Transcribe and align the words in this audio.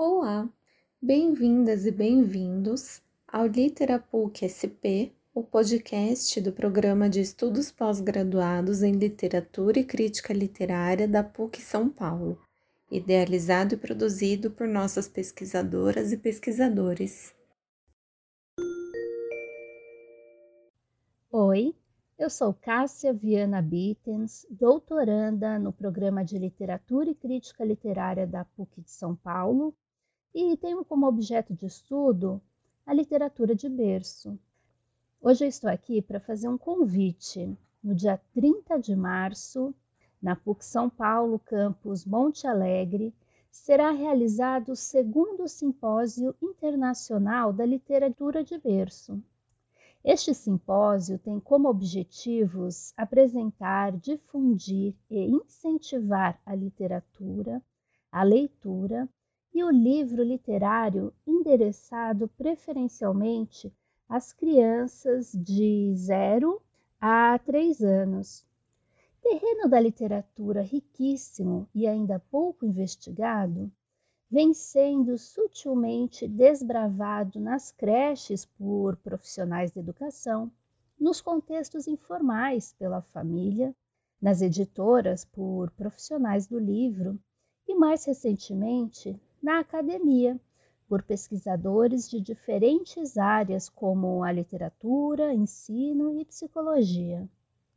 Olá, 0.00 0.48
bem-vindas 1.02 1.84
e 1.84 1.90
bem-vindos 1.90 3.02
ao 3.26 3.48
Literapuc 3.48 4.46
SP, 4.46 5.10
o 5.34 5.42
podcast 5.42 6.40
do 6.40 6.52
Programa 6.52 7.10
de 7.10 7.20
Estudos 7.20 7.72
Pós-Graduados 7.72 8.84
em 8.84 8.92
Literatura 8.92 9.80
e 9.80 9.84
Crítica 9.84 10.32
Literária 10.32 11.08
da 11.08 11.24
PUC 11.24 11.60
São 11.60 11.88
Paulo, 11.88 12.40
idealizado 12.88 13.74
e 13.74 13.76
produzido 13.76 14.52
por 14.52 14.68
nossas 14.68 15.08
pesquisadoras 15.08 16.12
e 16.12 16.16
pesquisadores. 16.16 17.34
Oi, 21.32 21.74
eu 22.16 22.30
sou 22.30 22.54
Cássia 22.54 23.12
Viana 23.12 23.60
Bittens, 23.60 24.46
doutoranda 24.48 25.58
no 25.58 25.72
Programa 25.72 26.24
de 26.24 26.38
Literatura 26.38 27.10
e 27.10 27.16
Crítica 27.16 27.64
Literária 27.64 28.28
da 28.28 28.44
PUC 28.44 28.80
de 28.80 28.92
São 28.92 29.16
Paulo 29.16 29.74
e 30.34 30.56
tenho 30.56 30.84
como 30.84 31.06
objeto 31.06 31.54
de 31.54 31.66
estudo 31.66 32.40
a 32.86 32.92
literatura 32.92 33.54
de 33.54 33.68
berço. 33.68 34.38
Hoje 35.20 35.44
eu 35.44 35.48
estou 35.48 35.68
aqui 35.68 36.00
para 36.00 36.20
fazer 36.20 36.48
um 36.48 36.58
convite. 36.58 37.56
No 37.82 37.94
dia 37.94 38.20
30 38.34 38.78
de 38.78 38.94
março, 38.94 39.74
na 40.20 40.36
PUC 40.36 40.64
São 40.64 40.88
Paulo, 40.88 41.38
campus 41.38 42.04
Monte 42.04 42.46
Alegre, 42.46 43.14
será 43.50 43.90
realizado 43.90 44.72
o 44.72 44.76
segundo 44.76 45.48
Simpósio 45.48 46.34
Internacional 46.40 47.52
da 47.52 47.64
Literatura 47.64 48.44
de 48.44 48.58
Berço. 48.58 49.22
Este 50.04 50.32
simpósio 50.32 51.18
tem 51.18 51.40
como 51.40 51.68
objetivos 51.68 52.92
apresentar, 52.96 53.92
difundir 53.96 54.94
e 55.10 55.26
incentivar 55.26 56.40
a 56.46 56.54
literatura, 56.54 57.62
a 58.10 58.22
leitura 58.22 59.08
e 59.52 59.64
o 59.64 59.70
livro 59.70 60.22
literário 60.22 61.12
endereçado 61.26 62.28
preferencialmente 62.28 63.72
às 64.08 64.32
crianças 64.32 65.32
de 65.32 65.92
0 65.94 66.62
a 67.00 67.38
3 67.38 67.82
anos. 67.82 68.46
Terreno 69.22 69.68
da 69.68 69.80
literatura 69.80 70.62
riquíssimo 70.62 71.68
e 71.74 71.86
ainda 71.86 72.18
pouco 72.30 72.64
investigado, 72.64 73.70
vem 74.30 74.52
sendo 74.52 75.16
sutilmente 75.16 76.28
desbravado 76.28 77.40
nas 77.40 77.72
creches 77.72 78.44
por 78.44 78.96
profissionais 78.96 79.72
de 79.72 79.80
educação, 79.80 80.50
nos 80.98 81.20
contextos 81.20 81.86
informais 81.86 82.74
pela 82.78 83.00
família, 83.00 83.74
nas 84.20 84.42
editoras 84.42 85.24
por 85.24 85.70
profissionais 85.70 86.46
do 86.46 86.58
livro 86.58 87.18
e, 87.66 87.74
mais 87.74 88.04
recentemente, 88.04 89.18
na 89.42 89.60
academia, 89.60 90.38
por 90.88 91.02
pesquisadores 91.02 92.08
de 92.08 92.20
diferentes 92.20 93.18
áreas 93.18 93.68
como 93.68 94.24
a 94.24 94.32
literatura, 94.32 95.34
ensino 95.34 96.18
e 96.18 96.24
psicologia. 96.24 97.28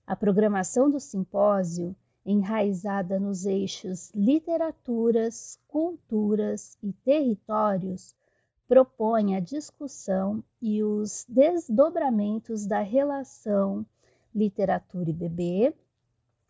A 0.08 0.16
programação 0.16 0.90
do 0.90 1.00
simpósio 1.00 1.95
enraizada 2.26 3.20
nos 3.20 3.45
eixos 3.45 4.12
literaturas, 4.14 5.59
culturas 5.68 6.78
e 6.81 6.94
territórios, 6.94 8.16
propõe 8.68 9.36
a 9.36 9.40
discussão 9.40 10.42
e 10.62 10.81
os 10.81 11.25
desdobramentos 11.28 12.66
da 12.66 12.80
relação 12.80 13.86
literatura 14.34 15.09
e 15.09 15.14
bebê, 15.14 15.75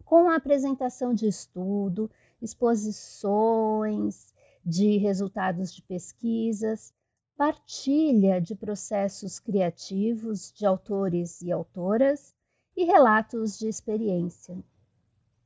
com 0.06 0.30
a 0.30 0.36
apresentação 0.36 1.14
de 1.16 1.28
estudo, 1.28 2.12
exposições 2.42 4.31
de 4.66 4.98
resultados 4.98 5.74
de 5.74 5.82
pesquisas, 5.82 6.94
partilha 7.36 8.40
de 8.40 8.56
processos 8.56 9.40
criativos 9.40 10.52
de 10.52 10.66
autores 10.66 11.42
e 11.42 11.52
autoras 11.52 12.36
e 12.76 12.84
relatos 12.84 13.58
de 13.58 13.68
experiência. 13.68 14.58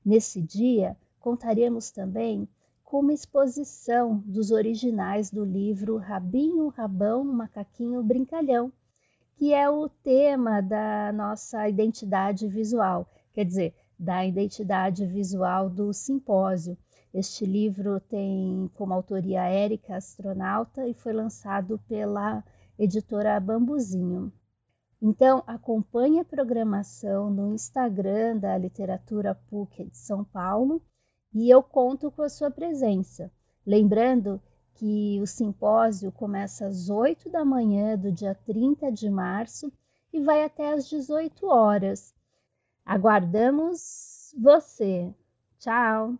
Nesse 0.03 0.41
dia, 0.41 0.97
contaremos 1.19 1.89
também 1.91 2.47
com 2.83 2.99
uma 2.99 3.13
exposição 3.13 4.21
dos 4.25 4.51
originais 4.51 5.31
do 5.31 5.43
livro 5.43 5.97
Rabinho, 5.97 6.67
Rabão, 6.67 7.23
Macaquinho, 7.23 8.03
Brincalhão, 8.03 8.71
que 9.35 9.53
é 9.53 9.69
o 9.69 9.89
tema 9.89 10.61
da 10.61 11.11
nossa 11.11 11.67
identidade 11.67 12.47
visual, 12.47 13.09
quer 13.33 13.43
dizer, 13.43 13.73
da 13.97 14.25
identidade 14.25 15.05
visual 15.05 15.69
do 15.69 15.91
simpósio. 15.93 16.77
Este 17.15 17.45
livro 17.45 17.97
tem 18.01 18.69
como 18.73 18.93
autoria 18.93 19.47
Érica 19.47 19.95
Astronauta 19.95 20.85
e 20.85 20.93
foi 20.93 21.13
lançado 21.13 21.79
pela 21.87 22.43
editora 22.77 23.39
Bambuzinho. 23.39 24.33
Então, 25.01 25.41
acompanhe 25.47 26.19
a 26.19 26.25
programação 26.25 27.29
no 27.29 27.53
Instagram 27.53 28.37
da 28.37 28.57
Literatura 28.57 29.33
PUC 29.33 29.85
de 29.85 29.97
São 29.97 30.25
Paulo 30.25 30.81
e 31.33 31.49
eu 31.49 31.63
conto 31.63 32.11
com 32.11 32.21
a 32.21 32.27
sua 32.27 32.51
presença. 32.51 33.31
Lembrando 33.65 34.41
que 34.73 35.17
o 35.21 35.25
simpósio 35.25 36.11
começa 36.11 36.67
às 36.67 36.89
8 36.89 37.29
da 37.29 37.45
manhã 37.45 37.97
do 37.97 38.11
dia 38.11 38.35
30 38.35 38.91
de 38.91 39.09
março 39.09 39.71
e 40.11 40.19
vai 40.19 40.43
até 40.43 40.73
às 40.73 40.85
18 40.89 41.47
horas. 41.47 42.13
Aguardamos 42.85 44.33
você. 44.37 45.15
Tchau! 45.59 46.19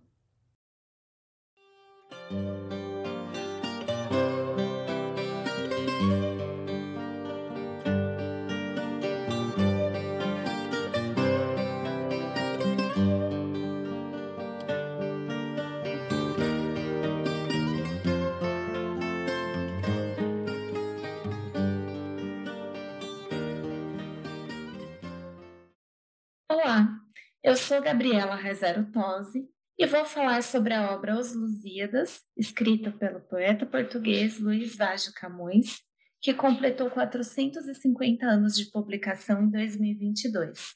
Eu 27.46 27.56
sou 27.56 27.80
Gabriela 27.80 28.36
Rezero 28.36 28.92
Tosi 28.92 29.48
e 29.78 29.86
vou 29.86 30.04
falar 30.04 30.42
sobre 30.42 30.74
a 30.74 30.92
obra 30.96 31.16
Os 31.16 31.36
Lusíadas, 31.36 32.24
escrita 32.36 32.92
pelo 32.92 33.20
poeta 33.20 33.68
português 33.68 34.40
Luiz 34.40 34.76
Vaz 34.76 35.04
de 35.04 35.14
Camões, 35.14 35.80
que 36.20 36.34
completou 36.34 36.90
450 36.90 38.26
anos 38.26 38.58
de 38.58 38.72
publicação 38.72 39.44
em 39.44 39.52
2022. 39.52 40.74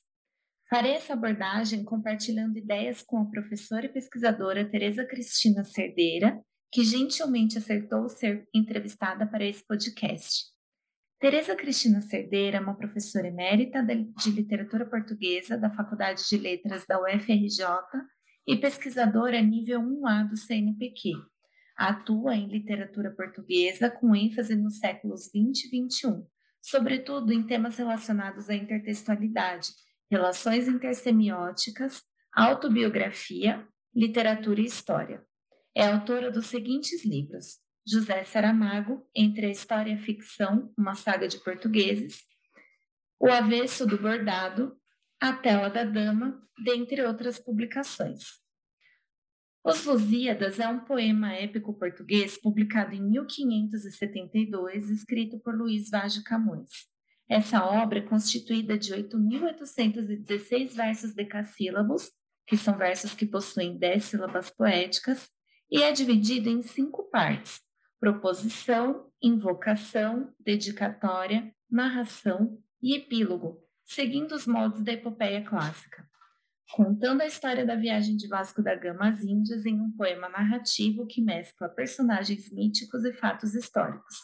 Farei 0.70 0.92
essa 0.92 1.14
abordagem 1.14 1.84
compartilhando 1.84 2.60
ideias 2.60 3.02
com 3.02 3.18
a 3.18 3.26
professora 3.26 3.88
e 3.88 3.90
pesquisadora 3.90 4.70
Tereza 4.70 5.04
Cristina 5.04 5.64
Cerdeira, 5.64 6.40
que 6.72 6.84
gentilmente 6.84 7.58
acertou 7.58 8.08
ser 8.08 8.48
entrevistada 8.54 9.26
para 9.26 9.44
esse 9.44 9.66
podcast. 9.66 10.44
Tereza 11.20 11.54
Cristina 11.54 12.00
Cerdeira 12.00 12.58
é 12.58 12.62
uma 12.62 12.78
professora 12.78 13.28
emérita 13.28 13.84
de 13.84 14.32
literatura 14.32 14.86
portuguesa 14.86 15.58
da 15.58 15.70
Faculdade 15.70 16.22
de 16.30 16.38
Letras 16.38 16.86
da 16.88 16.98
UFRJ 16.98 17.66
e 18.48 18.56
pesquisadora 18.56 19.42
nível 19.42 19.82
1A 19.82 20.30
do 20.30 20.38
CNPq. 20.38 21.12
Atua 21.76 22.36
em 22.36 22.48
literatura 22.48 23.12
portuguesa 23.12 23.92
com 23.92 24.16
ênfase 24.16 24.56
nos 24.56 24.80
séculos 24.80 25.30
20 25.34 25.66
e 25.66 25.70
21, 25.70 26.26
sobretudo 26.62 27.34
em 27.34 27.46
temas 27.46 27.76
relacionados 27.76 28.50
à 28.50 28.56
intertextualidade, 28.56 29.68
relações 30.10 30.70
intersemióticas, 30.70 32.02
autobiografia, 32.32 33.68
literatura 33.94 34.62
e 34.62 34.66
história. 34.66 35.22
É 35.76 35.86
autora 35.86 36.32
dos 36.32 36.46
seguintes 36.46 37.04
livros: 37.04 37.58
José 37.88 38.24
Saramago, 38.24 39.08
Entre 39.16 39.46
a 39.48 39.50
História 39.50 39.92
e 39.92 39.96
a 39.96 40.02
Ficção, 40.02 40.74
uma 40.78 40.96
saga 40.96 41.28
de 41.28 41.44
portugueses, 41.44 42.24
O 43.20 43.28
Avesso 43.28 43.86
do 43.86 43.98
Bordado, 43.98 44.78
A 45.20 45.34
Tela 45.34 45.70
da 45.70 45.84
Dama, 45.84 46.42
dentre 46.64 47.02
outras 47.04 47.40
publicações. 47.40 48.40
Os 49.64 49.86
Lusíadas 49.86 50.60
é 50.60 50.68
um 50.68 50.80
poema 50.80 51.34
épico 51.34 51.74
português 51.74 52.38
publicado 52.38 52.96
em 52.96 53.02
1572, 53.02 54.90
escrito 54.90 55.38
por 55.40 55.54
Luís 55.56 55.90
Vaz 55.90 56.14
de 56.14 56.24
Camões. 56.24 56.88
Essa 57.30 57.64
obra 57.64 58.00
é 58.00 58.02
constituída 58.02 58.78
de 58.78 58.94
8.816 58.94 60.76
versos 60.76 61.14
decassílabos, 61.14 62.12
que 62.48 62.58
são 62.58 62.76
versos 62.78 63.14
que 63.14 63.26
possuem 63.26 63.78
dez 63.78 64.06
sílabas 64.06 64.50
poéticas, 64.50 65.30
e 65.70 65.84
é 65.84 65.92
dividida 65.92 66.50
em 66.50 66.64
cinco 66.64 67.04
partes, 67.12 67.62
proposição, 68.00 69.12
invocação, 69.22 70.34
dedicatória, 70.40 71.54
narração 71.70 72.58
e 72.82 72.96
epílogo, 72.96 73.62
seguindo 73.86 74.34
os 74.34 74.48
moldes 74.48 74.84
da 74.84 74.94
epopeia 74.94 75.44
clássica. 75.44 76.08
contando 76.72 77.22
a 77.22 77.26
história 77.26 77.66
da 77.66 77.76
viagem 77.76 78.16
de 78.16 78.28
Vasco 78.28 78.62
da 78.62 78.76
Gama 78.76 79.10
às 79.10 79.24
Índias 79.24 79.66
em 79.66 79.80
um 79.80 79.92
poema 79.92 80.30
narrativo 80.30 81.08
que 81.08 81.20
mescla 81.20 81.68
personagens 81.68 82.52
míticos 82.52 83.04
e 83.04 83.14
fatos 83.14 83.56
históricos. 83.56 84.16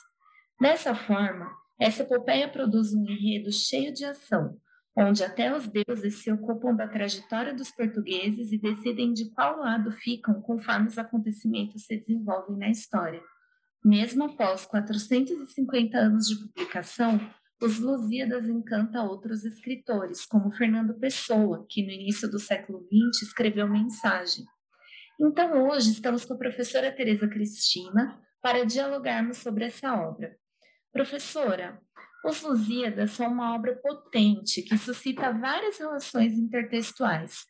Dessa 0.61 0.93
forma, 0.93 1.51
essa 1.79 2.03
epopeia 2.03 2.47
produz 2.47 2.93
um 2.93 3.03
enredo 3.03 3.51
cheio 3.51 3.91
de 3.91 4.05
ação, 4.05 4.57
onde 4.95 5.23
até 5.23 5.53
os 5.55 5.67
deuses 5.67 6.21
se 6.21 6.31
ocupam 6.31 6.73
da 6.75 6.87
trajetória 6.87 7.53
dos 7.53 7.71
portugueses 7.71 8.51
e 8.51 8.57
decidem 8.59 9.11
de 9.11 9.31
qual 9.31 9.57
lado 9.57 9.91
ficam 9.91 10.39
conforme 10.41 10.87
os 10.87 10.97
acontecimentos 10.99 11.85
se 11.85 11.97
desenvolvem 11.97 12.57
na 12.57 12.69
história. 12.69 13.21
Mesmo 13.85 14.23
após 14.23 14.65
450 14.65 15.95
anos 15.95 16.27
de 16.27 16.35
publicação, 16.39 17.19
os 17.61 17.77
Lusíadas 17.77 18.49
encanta 18.49 19.03
outros 19.03 19.45
escritores, 19.45 20.25
como 20.25 20.51
Fernando 20.51 20.95
Pessoa, 20.95 21.63
que 21.69 21.83
no 21.85 21.91
início 21.91 22.27
do 22.27 22.39
século 22.39 22.79
XX 22.79 23.21
escreveu 23.27 23.69
Mensagem. 23.69 24.43
Então, 25.21 25.69
hoje 25.69 25.91
estamos 25.91 26.25
com 26.25 26.33
a 26.33 26.37
professora 26.37 26.91
Tereza 26.91 27.27
Cristina 27.27 28.19
para 28.41 28.65
dialogarmos 28.65 29.37
sobre 29.37 29.65
essa 29.65 29.93
obra. 29.93 30.35
Professora, 30.91 31.79
os 32.25 32.41
Lusíadas 32.41 33.11
são 33.11 33.31
uma 33.31 33.53
obra 33.53 33.75
potente 33.75 34.63
que 34.63 34.79
suscita 34.79 35.31
várias 35.31 35.77
relações 35.77 36.39
intertextuais. 36.39 37.45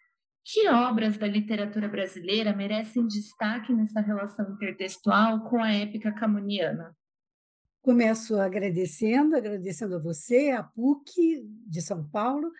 Que 0.48 0.70
obras 0.70 1.18
da 1.18 1.26
literatura 1.26 1.88
brasileira 1.88 2.56
merecem 2.56 3.08
destaque 3.08 3.74
nessa 3.74 4.00
relação 4.00 4.52
intertextual 4.52 5.44
com 5.50 5.58
a 5.58 5.74
épica 5.74 6.12
camoniana? 6.12 6.96
Começo 7.82 8.36
agradecendo, 8.36 9.36
agradecendo 9.36 9.96
a 9.96 10.00
você, 10.00 10.52
a 10.52 10.62
PUC 10.62 11.44
de 11.66 11.82
São 11.82 12.08
Paulo, 12.08 12.52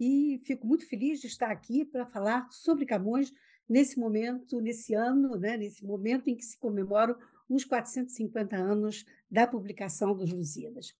e 0.00 0.40
fico 0.46 0.66
muito 0.66 0.88
feliz 0.88 1.20
de 1.20 1.26
estar 1.26 1.50
aqui 1.50 1.84
para 1.84 2.06
falar 2.06 2.48
sobre 2.50 2.86
Camões 2.86 3.30
nesse 3.68 4.00
momento, 4.00 4.58
nesse 4.62 4.94
ano, 4.94 5.36
né, 5.36 5.58
nesse 5.58 5.84
momento 5.84 6.30
em 6.30 6.36
que 6.36 6.44
se 6.46 6.58
comemoram 6.58 7.14
os 7.46 7.62
450 7.62 8.56
anos 8.56 9.04
da 9.30 9.46
publicação 9.46 10.16
dos 10.16 10.32
Lusíadas. 10.32 10.94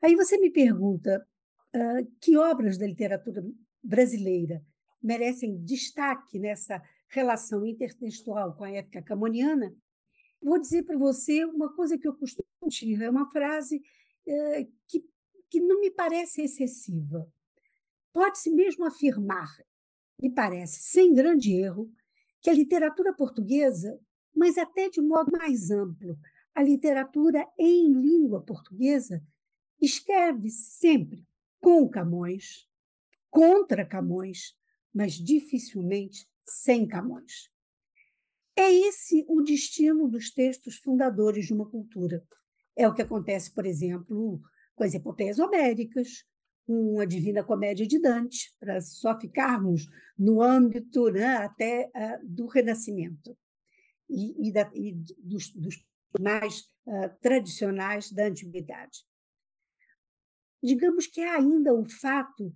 Aí 0.00 0.14
você 0.14 0.38
me 0.38 0.50
pergunta 0.50 1.26
uh, 1.74 2.12
que 2.20 2.36
obras 2.36 2.78
da 2.78 2.86
literatura 2.86 3.44
brasileira 3.82 4.62
merecem 5.02 5.62
destaque 5.64 6.38
nessa 6.38 6.82
relação 7.08 7.66
intertextual 7.66 8.54
com 8.56 8.64
a 8.64 8.70
época 8.70 9.02
camoniana. 9.02 9.74
Vou 10.40 10.58
dizer 10.58 10.82
para 10.84 10.98
você 10.98 11.44
uma 11.44 11.74
coisa 11.74 11.98
que 11.98 12.08
eu 12.08 12.14
costumo 12.14 12.46
dizer, 12.68 13.02
é 13.02 13.10
uma 13.10 13.30
frase 13.30 13.76
uh, 14.26 14.72
que, 14.86 15.04
que 15.50 15.60
não 15.60 15.80
me 15.80 15.90
parece 15.90 16.42
excessiva. 16.42 17.30
Pode-se 18.12 18.50
mesmo 18.50 18.84
afirmar, 18.84 19.48
me 20.20 20.30
parece, 20.30 20.82
sem 20.82 21.14
grande 21.14 21.52
erro, 21.52 21.90
que 22.40 22.50
a 22.50 22.54
literatura 22.54 23.14
portuguesa, 23.14 23.98
mas 24.34 24.58
até 24.58 24.88
de 24.88 25.00
modo 25.00 25.30
mais 25.32 25.70
amplo, 25.70 26.18
a 26.54 26.62
literatura 26.62 27.46
em 27.58 27.92
língua 27.92 28.42
portuguesa, 28.42 29.22
escreve 29.80 30.50
sempre 30.50 31.26
com 31.60 31.88
Camões, 31.88 32.68
contra 33.30 33.86
Camões, 33.86 34.54
mas 34.94 35.14
dificilmente 35.14 36.26
sem 36.44 36.86
Camões. 36.86 37.50
É 38.54 38.70
esse 38.70 39.24
o 39.28 39.40
destino 39.40 40.08
dos 40.08 40.30
textos 40.30 40.76
fundadores 40.76 41.46
de 41.46 41.54
uma 41.54 41.68
cultura. 41.68 42.22
É 42.76 42.86
o 42.86 42.94
que 42.94 43.02
acontece, 43.02 43.52
por 43.52 43.64
exemplo, 43.64 44.40
com 44.74 44.84
as 44.84 44.94
epopeias 44.94 45.38
homéricas, 45.38 46.24
com 46.66 47.00
a 47.00 47.04
Divina 47.04 47.42
Comédia 47.42 47.86
de 47.86 47.98
Dante, 47.98 48.54
para 48.60 48.80
só 48.80 49.18
ficarmos 49.18 49.86
no 50.18 50.42
âmbito 50.42 51.10
né, 51.10 51.36
até 51.36 51.90
uh, 51.94 52.26
do 52.26 52.46
Renascimento 52.46 53.36
e, 54.08 54.48
e, 54.48 54.52
da, 54.52 54.70
e 54.74 54.92
dos, 55.18 55.50
dos, 55.54 55.84
mais 56.20 56.60
uh, 56.86 57.08
tradicionais 57.20 58.12
da 58.12 58.26
antiguidade 58.26 59.00
digamos 60.62 61.06
que 61.06 61.20
há 61.20 61.36
ainda 61.36 61.74
o 61.74 61.84
fato 61.84 62.52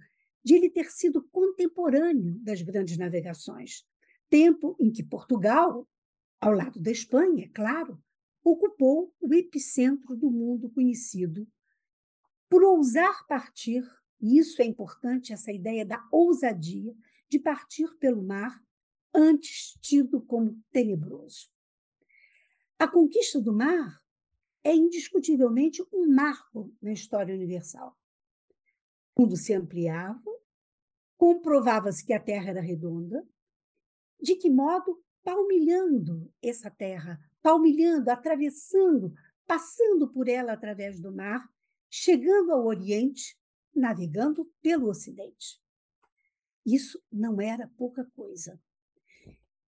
de 0.47 0.55
ele 0.55 0.71
ter 0.71 0.89
sido 0.93 1.25
contemporâneo 1.25 2.39
das 2.39 2.63
grandes 2.63 2.97
navegações, 2.97 3.85
tempo 4.31 4.77
em 4.79 4.93
que 4.93 5.03
Portugal, 5.03 5.89
ao 6.41 6.53
lado 6.53 6.79
da 6.79 6.93
Espanha, 6.93 7.47
é 7.47 7.49
claro, 7.49 8.01
ocupou 8.45 9.13
o 9.21 9.35
epicentro 9.35 10.15
do 10.15 10.31
mundo 10.31 10.71
conhecido 10.71 11.49
por 12.49 12.63
ousar 12.63 13.27
partir, 13.27 13.83
e 14.21 14.39
isso 14.39 14.63
é 14.63 14.65
importante, 14.65 15.33
essa 15.33 15.51
ideia 15.51 15.85
da 15.85 16.07
ousadia 16.13 16.95
de 17.29 17.41
partir 17.41 17.93
pelo 17.99 18.23
mar, 18.23 18.57
antes 19.13 19.77
tido 19.81 20.21
como 20.21 20.63
tenebroso. 20.71 21.51
A 22.79 22.87
conquista 22.87 23.41
do 23.41 23.53
mar 23.53 24.01
é 24.63 24.73
indiscutivelmente 24.73 25.83
um 25.93 26.07
marco 26.07 26.73
na 26.81 26.93
história 26.93 27.35
universal. 27.35 27.99
O 29.17 29.23
mundo 29.23 29.37
se 29.37 29.53
ampliava, 29.53 30.36
comprovava-se 31.17 32.05
que 32.05 32.13
a 32.13 32.21
Terra 32.21 32.51
era 32.51 32.61
redonda. 32.61 33.27
De 34.21 34.37
que 34.37 34.51
modo? 34.51 35.03
Palmilhando 35.23 36.33
essa 36.41 36.71
terra, 36.71 37.19
palmilhando, 37.43 38.11
atravessando, 38.11 39.13
passando 39.45 40.09
por 40.13 40.29
ela 40.29 40.53
através 40.53 41.01
do 41.01 41.13
mar, 41.13 41.45
chegando 41.91 42.53
ao 42.53 42.65
Oriente, 42.65 43.37
navegando 43.75 44.49
pelo 44.63 44.89
Ocidente. 44.89 45.61
Isso 46.65 47.03
não 47.11 47.41
era 47.41 47.69
pouca 47.77 48.05
coisa. 48.15 48.61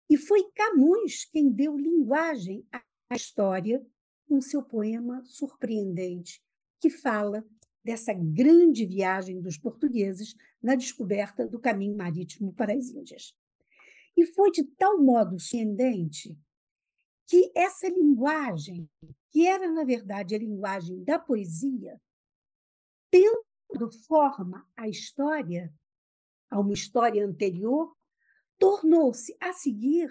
E 0.08 0.16
foi 0.16 0.50
Camões 0.52 1.24
quem 1.24 1.50
deu 1.50 1.76
linguagem 1.76 2.66
à 2.72 3.16
história 3.16 3.84
com 4.28 4.40
seu 4.40 4.62
poema 4.62 5.22
surpreendente, 5.24 6.42
que 6.80 6.90
fala 6.90 7.44
dessa 7.84 8.12
grande 8.12 8.86
viagem 8.86 9.40
dos 9.40 9.58
portugueses 9.58 10.34
na 10.62 10.74
descoberta 10.74 11.46
do 11.46 11.58
caminho 11.58 11.96
marítimo 11.96 12.52
para 12.52 12.72
as 12.74 12.90
Índias. 12.90 13.34
E 14.16 14.26
foi 14.26 14.50
de 14.50 14.64
tal 14.64 14.98
modo 14.98 15.38
surpreendente 15.38 16.36
que 17.26 17.52
essa 17.54 17.88
linguagem, 17.88 18.88
que 19.30 19.46
era, 19.46 19.70
na 19.70 19.84
verdade, 19.84 20.34
a 20.34 20.38
linguagem 20.38 21.04
da 21.04 21.18
poesia, 21.18 22.00
tendo 23.10 23.92
forma 24.06 24.66
à 24.76 24.88
história, 24.88 25.72
a 26.50 26.58
uma 26.58 26.72
história 26.72 27.24
anterior, 27.24 27.94
tornou-se, 28.58 29.36
a 29.38 29.52
seguir, 29.52 30.10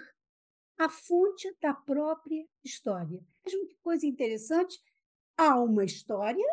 a 0.78 0.88
fonte 0.88 1.52
da 1.60 1.74
própria 1.74 2.46
história. 2.64 3.20
Vejam 3.44 3.66
que 3.66 3.76
coisa 3.82 4.06
interessante. 4.06 4.80
Há 5.36 5.60
uma 5.60 5.84
história, 5.84 6.46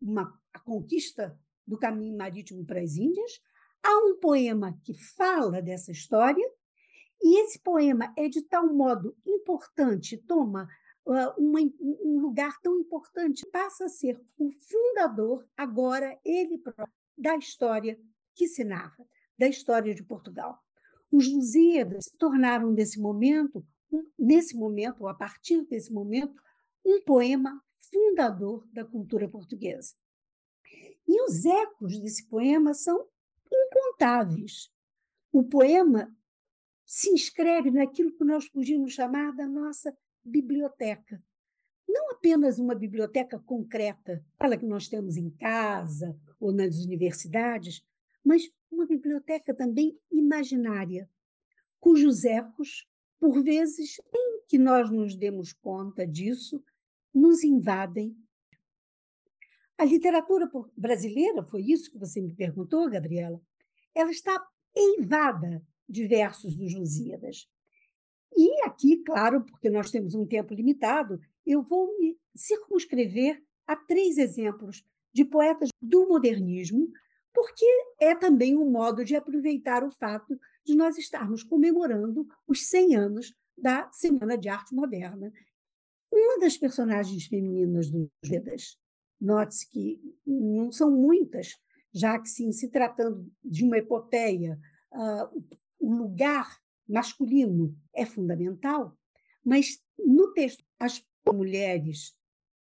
uma, 0.00 0.38
a 0.52 0.60
conquista 0.60 1.38
do 1.66 1.78
caminho 1.78 2.16
marítimo 2.16 2.64
para 2.64 2.80
as 2.80 2.96
Índias, 2.96 3.40
há 3.82 3.98
um 4.06 4.18
poema 4.18 4.78
que 4.84 4.94
fala 4.94 5.60
dessa 5.60 5.92
história, 5.92 6.44
e 7.22 7.40
esse 7.42 7.58
poema 7.58 8.12
é 8.16 8.28
de 8.28 8.42
tal 8.42 8.72
modo 8.72 9.16
importante, 9.26 10.16
toma 10.16 10.68
uh, 11.06 11.40
uma, 11.40 11.60
um 11.60 12.20
lugar 12.20 12.60
tão 12.60 12.78
importante, 12.78 13.46
passa 13.50 13.86
a 13.86 13.88
ser 13.88 14.20
o 14.36 14.50
fundador, 14.50 15.46
agora 15.56 16.18
ele 16.24 16.58
próprio, 16.58 16.92
da 17.16 17.36
história 17.36 17.98
que 18.34 18.48
se 18.48 18.64
narra, 18.64 19.06
da 19.38 19.46
história 19.46 19.94
de 19.94 20.02
Portugal. 20.02 20.58
Os 21.10 21.32
Lusíadas 21.32 22.06
se 22.06 22.16
tornaram, 22.16 22.72
nesse 22.72 23.00
momento, 23.00 23.64
nesse 24.18 24.56
momento, 24.56 25.02
ou 25.02 25.08
a 25.08 25.14
partir 25.14 25.64
desse 25.66 25.92
momento, 25.92 26.42
um 26.84 27.00
poema 27.02 27.62
fundador 27.78 28.66
da 28.72 28.84
cultura 28.84 29.28
portuguesa. 29.28 29.94
E 31.06 31.22
os 31.22 31.44
ecos 31.44 31.98
desse 31.98 32.26
poema 32.26 32.74
são 32.74 33.06
incontáveis. 33.52 34.70
O 35.32 35.42
poema 35.42 36.14
se 36.84 37.10
inscreve 37.10 37.70
naquilo 37.70 38.12
que 38.12 38.24
nós 38.24 38.48
podíamos 38.48 38.92
chamar 38.92 39.32
da 39.34 39.46
nossa 39.46 39.96
biblioteca. 40.24 41.22
Não 41.88 42.12
apenas 42.12 42.58
uma 42.58 42.74
biblioteca 42.74 43.38
concreta, 43.38 44.24
aquela 44.38 44.56
que 44.56 44.66
nós 44.66 44.88
temos 44.88 45.16
em 45.16 45.30
casa 45.30 46.18
ou 46.40 46.52
nas 46.52 46.76
universidades, 46.84 47.84
mas 48.24 48.50
uma 48.70 48.86
biblioteca 48.86 49.54
também 49.54 49.98
imaginária, 50.10 51.08
cujos 51.78 52.24
ecos, 52.24 52.86
por 53.20 53.42
vezes, 53.42 54.00
em 54.12 54.42
que 54.48 54.58
nós 54.58 54.90
nos 54.90 55.14
demos 55.14 55.52
conta 55.52 56.06
disso, 56.06 56.62
nos 57.12 57.44
invadem. 57.44 58.16
A 59.76 59.84
literatura 59.84 60.48
brasileira, 60.76 61.42
foi 61.44 61.62
isso 61.62 61.90
que 61.90 61.98
você 61.98 62.20
me 62.20 62.34
perguntou, 62.34 62.88
Gabriela, 62.88 63.40
ela 63.94 64.10
está 64.10 64.40
eivada 64.74 65.62
de 65.88 66.06
versos 66.06 66.56
dos 66.56 66.74
Lusíadas. 66.74 67.48
E 68.36 68.62
aqui, 68.64 68.98
claro, 69.04 69.44
porque 69.44 69.70
nós 69.70 69.90
temos 69.90 70.14
um 70.14 70.26
tempo 70.26 70.54
limitado, 70.54 71.20
eu 71.46 71.62
vou 71.62 71.96
me 71.98 72.18
circunscrever 72.34 73.42
a 73.66 73.76
três 73.76 74.18
exemplos 74.18 74.84
de 75.12 75.24
poetas 75.24 75.68
do 75.80 76.08
modernismo 76.08 76.90
porque 77.34 77.66
é 78.00 78.14
também 78.14 78.56
um 78.56 78.70
modo 78.70 79.04
de 79.04 79.16
aproveitar 79.16 79.82
o 79.82 79.90
fato 79.90 80.38
de 80.64 80.76
nós 80.76 80.96
estarmos 80.96 81.42
comemorando 81.42 82.26
os 82.46 82.68
100 82.68 82.96
anos 82.96 83.34
da 83.58 83.90
Semana 83.92 84.38
de 84.38 84.48
Arte 84.48 84.72
Moderna. 84.72 85.32
Uma 86.10 86.38
das 86.38 86.56
personagens 86.56 87.26
femininas 87.26 87.90
dos 87.90 88.08
Vedas, 88.24 88.78
note-se 89.20 89.68
que 89.68 90.00
não 90.26 90.70
são 90.72 90.90
muitas, 90.90 91.52
já 91.92 92.18
que, 92.18 92.28
sim, 92.28 92.52
se 92.52 92.70
tratando 92.70 93.30
de 93.42 93.64
uma 93.64 93.78
epopeia, 93.78 94.58
uh, 94.92 95.44
o 95.78 95.94
lugar 95.94 96.58
masculino 96.88 97.76
é 97.94 98.04
fundamental, 98.04 98.96
mas 99.44 99.82
no 99.98 100.32
texto 100.32 100.64
as 100.78 101.04
mulheres 101.26 102.14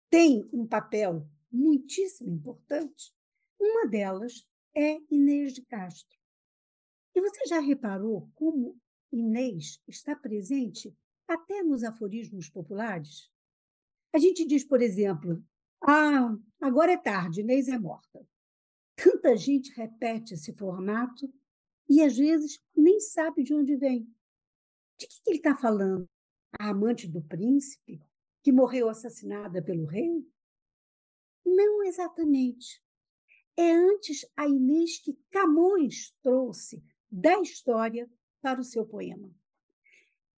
têm 0.09 0.49
um 0.53 0.67
papel 0.67 1.29
muitíssimo 1.51 2.33
importante. 2.33 3.15
Uma 3.61 3.87
delas 3.87 4.47
é 4.75 4.99
Inês 5.11 5.53
de 5.53 5.63
Castro. 5.63 6.17
E 7.15 7.21
você 7.21 7.47
já 7.47 7.61
reparou 7.61 8.31
como 8.35 8.79
Inês 9.11 9.81
está 9.89 10.15
presente 10.15 10.95
até 11.27 11.63
nos 11.63 11.83
aforismos 11.83 12.49
populares? 12.49 13.31
A 14.13 14.19
gente 14.19 14.47
diz, 14.47 14.65
por 14.65 14.81
exemplo, 14.81 15.43
ah, 15.87 16.37
agora 16.61 16.93
é 16.93 16.97
tarde, 16.97 17.41
Inês 17.41 17.69
é 17.69 17.79
morta. 17.79 18.27
Tanta 18.97 19.37
gente 19.37 19.73
repete 19.73 20.35
esse 20.35 20.53
formato 20.55 21.33
e 21.89 22.03
às 22.03 22.17
vezes 22.17 22.61
nem 22.75 22.99
sabe 22.99 23.43
de 23.43 23.55
onde 23.55 23.77
vem. 23.77 24.05
De 24.99 25.07
que, 25.07 25.23
que 25.23 25.31
ele 25.31 25.39
está 25.39 25.55
falando? 25.55 26.09
A 26.59 26.71
amante 26.71 27.07
do 27.07 27.23
príncipe, 27.23 28.01
que 28.43 28.51
morreu 28.51 28.89
assassinada 28.89 29.63
pelo 29.63 29.85
rei? 29.85 30.27
Não 31.45 31.85
exatamente. 31.85 32.83
É 33.57 33.73
antes 33.73 34.27
a 34.37 34.47
Inês 34.47 34.99
que 34.99 35.19
Camões 35.31 36.15
trouxe 36.23 36.83
da 37.11 37.41
história 37.41 38.11
para 38.43 38.61
o 38.61 38.65
seu 38.65 38.85
poema. 38.87 39.31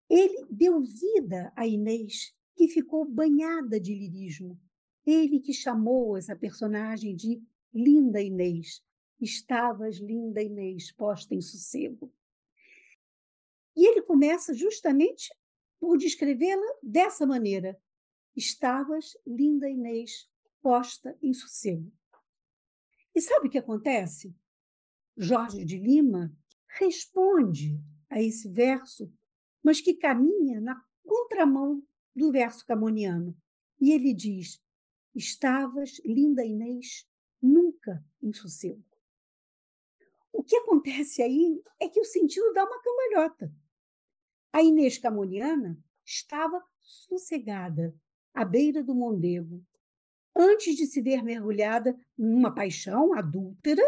Ele 0.09 0.47
deu 0.51 0.81
vida 0.81 1.53
a 1.57 1.67
Inês, 1.67 2.35
que 2.57 2.69
ficou 2.69 3.05
banhada 3.05 3.81
de 3.81 3.95
lirismo. 3.95 4.59
Ele 5.11 5.41
que 5.41 5.55
chamou 5.55 6.19
essa 6.19 6.37
personagem 6.37 7.17
de 7.17 7.43
Linda 7.73 8.21
Inês. 8.21 8.85
Estavas, 9.19 9.97
linda 9.97 10.43
Inês, 10.43 10.93
posta 10.93 11.35
em 11.35 11.41
sossego. 11.41 12.13
E 13.75 13.89
ele 13.89 14.03
começa 14.03 14.53
justamente 14.53 15.35
por 15.81 15.97
descrevê-la 15.97 16.77
dessa 16.83 17.27
maneira. 17.27 17.81
Estavas, 18.37 19.17
linda 19.27 19.67
Inês, 19.71 20.29
posta 20.61 21.17
em 21.23 21.33
sossego. 21.33 21.91
E 23.15 23.23
sabe 23.23 23.49
o 23.49 23.51
que 23.51 23.57
acontece? 23.57 24.37
Jorge 25.17 25.65
de 25.65 25.79
Lima 25.79 26.31
responde 26.69 27.81
a 28.11 28.21
esse 28.21 28.47
verso, 28.51 29.11
mas 29.65 29.81
que 29.81 29.95
caminha 29.95 30.61
na 30.61 30.79
contramão 31.03 31.83
do 32.15 32.31
verso 32.31 32.63
camoniano. 32.67 33.35
E 33.81 33.91
ele 33.91 34.13
diz: 34.13 34.61
Estavas, 35.19 36.01
linda 36.05 36.45
Inês, 36.45 37.05
nunca 37.43 38.05
em 38.23 38.33
sossego. 38.33 38.85
O 40.33 40.45
que 40.45 40.55
acontece 40.55 41.21
aí 41.21 41.61
é 41.81 41.89
que 41.89 41.99
o 41.99 42.05
sentido 42.05 42.53
dá 42.53 42.65
uma 42.65 42.81
cambalhota. 42.81 43.53
A 44.53 44.63
Inês 44.63 44.97
Camoniana 44.97 45.77
estava 46.05 46.65
sossegada, 46.79 47.93
à 48.33 48.45
beira 48.45 48.81
do 48.81 48.95
Mondego, 48.95 49.61
antes 50.37 50.77
de 50.77 50.87
se 50.87 51.03
ver 51.03 51.25
mergulhada 51.25 51.99
numa 52.17 52.55
paixão 52.55 53.13
adúltera 53.13 53.83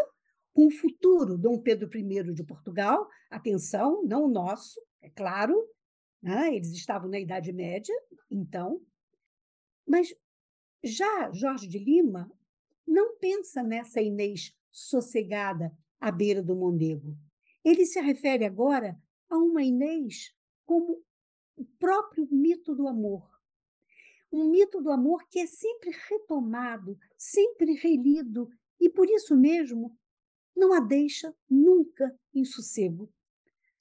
com 0.53 0.67
o 0.67 0.71
futuro 0.71 1.37
Dom 1.37 1.61
Pedro 1.61 1.89
I 1.97 2.33
de 2.33 2.43
Portugal, 2.43 3.07
atenção, 3.29 4.03
não 4.03 4.25
o 4.25 4.29
nosso, 4.29 4.81
é 5.01 5.09
claro, 5.09 5.55
né? 6.21 6.53
eles 6.53 6.71
estavam 6.71 7.09
na 7.09 7.21
Idade 7.21 7.53
Média, 7.53 7.95
então, 8.29 8.81
mas 9.87 10.13
já 10.83 11.31
Jorge 11.31 11.67
de 11.67 11.77
Lima 11.77 12.31
não 12.87 13.17
pensa 13.17 13.61
nessa 13.61 14.01
Inês 14.01 14.55
sossegada 14.71 15.71
à 15.99 16.11
beira 16.11 16.41
do 16.41 16.55
Mondego. 16.55 17.15
Ele 17.63 17.85
se 17.85 18.01
refere 18.01 18.45
agora 18.45 18.99
a 19.29 19.37
uma 19.37 19.63
Inês 19.63 20.33
como 20.65 21.03
o 21.55 21.65
próprio 21.77 22.27
mito 22.31 22.73
do 22.73 22.87
amor, 22.87 23.29
um 24.31 24.49
mito 24.49 24.81
do 24.81 24.89
amor 24.89 25.27
que 25.29 25.39
é 25.39 25.45
sempre 25.45 25.91
retomado, 26.09 26.97
sempre 27.17 27.73
relido, 27.75 28.49
e 28.79 28.89
por 28.89 29.07
isso 29.09 29.35
mesmo 29.35 29.95
não 30.55 30.73
a 30.73 30.79
deixa 30.79 31.35
nunca 31.49 32.17
em 32.33 32.43
sossego. 32.43 33.11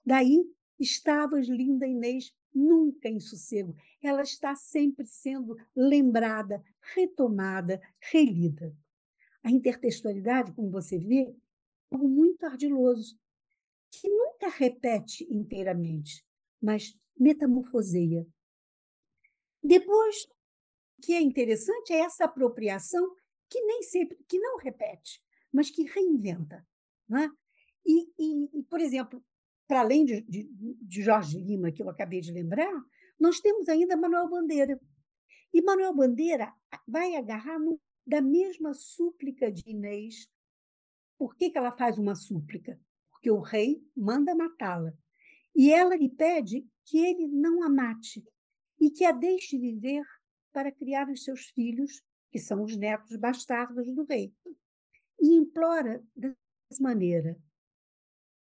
Daí, 0.04 0.44
estavas, 0.78 1.48
linda 1.48 1.86
Inês, 1.86 2.32
nunca 2.54 3.08
em 3.08 3.20
sossego. 3.20 3.76
Ela 4.02 4.22
está 4.22 4.54
sempre 4.54 5.06
sendo 5.06 5.56
lembrada, 5.74 6.62
retomada, 6.94 7.80
relida. 7.98 8.74
A 9.42 9.50
intertextualidade, 9.50 10.52
como 10.52 10.70
você 10.70 10.98
vê, 10.98 11.22
é 11.22 11.94
algo 11.94 12.08
muito 12.08 12.44
ardiloso, 12.44 13.18
que 13.90 14.08
nunca 14.08 14.48
repete 14.48 15.26
inteiramente, 15.30 16.24
mas 16.60 16.96
metamorfoseia. 17.18 18.26
Depois, 19.62 20.26
que 21.02 21.12
é 21.12 21.20
interessante 21.20 21.92
é 21.92 22.00
essa 22.00 22.24
apropriação 22.24 23.14
que 23.48 23.60
nem 23.62 23.82
sempre, 23.82 24.16
que 24.28 24.38
não 24.38 24.58
repete, 24.58 25.20
mas 25.52 25.70
que 25.70 25.82
reinventa. 25.84 26.66
Né? 27.08 27.28
E, 27.84 28.12
e, 28.18 28.60
e, 28.60 28.62
por 28.64 28.80
exemplo, 28.80 29.22
para 29.70 29.82
além 29.82 30.04
de, 30.04 30.20
de, 30.22 30.50
de 30.82 31.00
Jorge 31.00 31.38
Lima, 31.38 31.70
que 31.70 31.80
eu 31.80 31.88
acabei 31.88 32.20
de 32.20 32.32
lembrar, 32.32 32.72
nós 33.20 33.38
temos 33.38 33.68
ainda 33.68 33.96
Manuel 33.96 34.28
Bandeira. 34.28 34.80
E 35.54 35.62
Manuel 35.62 35.94
Bandeira 35.94 36.52
vai 36.88 37.14
agarrar 37.14 37.56
no, 37.56 37.80
da 38.04 38.20
mesma 38.20 38.74
súplica 38.74 39.48
de 39.48 39.62
Inês. 39.70 40.28
Por 41.16 41.36
que, 41.36 41.50
que 41.50 41.56
ela 41.56 41.70
faz 41.70 41.98
uma 41.98 42.16
súplica? 42.16 42.80
Porque 43.12 43.30
o 43.30 43.38
rei 43.38 43.80
manda 43.96 44.34
matá-la. 44.34 44.92
E 45.54 45.72
ela 45.72 45.94
lhe 45.94 46.08
pede 46.08 46.66
que 46.84 46.98
ele 46.98 47.28
não 47.28 47.62
a 47.62 47.68
mate 47.68 48.24
e 48.80 48.90
que 48.90 49.04
a 49.04 49.12
deixe 49.12 49.56
viver 49.56 50.04
para 50.52 50.72
criar 50.72 51.08
os 51.08 51.22
seus 51.22 51.44
filhos, 51.50 52.02
que 52.32 52.40
são 52.40 52.64
os 52.64 52.76
netos 52.76 53.14
bastardos 53.14 53.86
do 53.94 54.02
rei. 54.02 54.34
E 55.20 55.32
implora 55.32 56.04
dessa 56.16 56.82
maneira: 56.82 57.38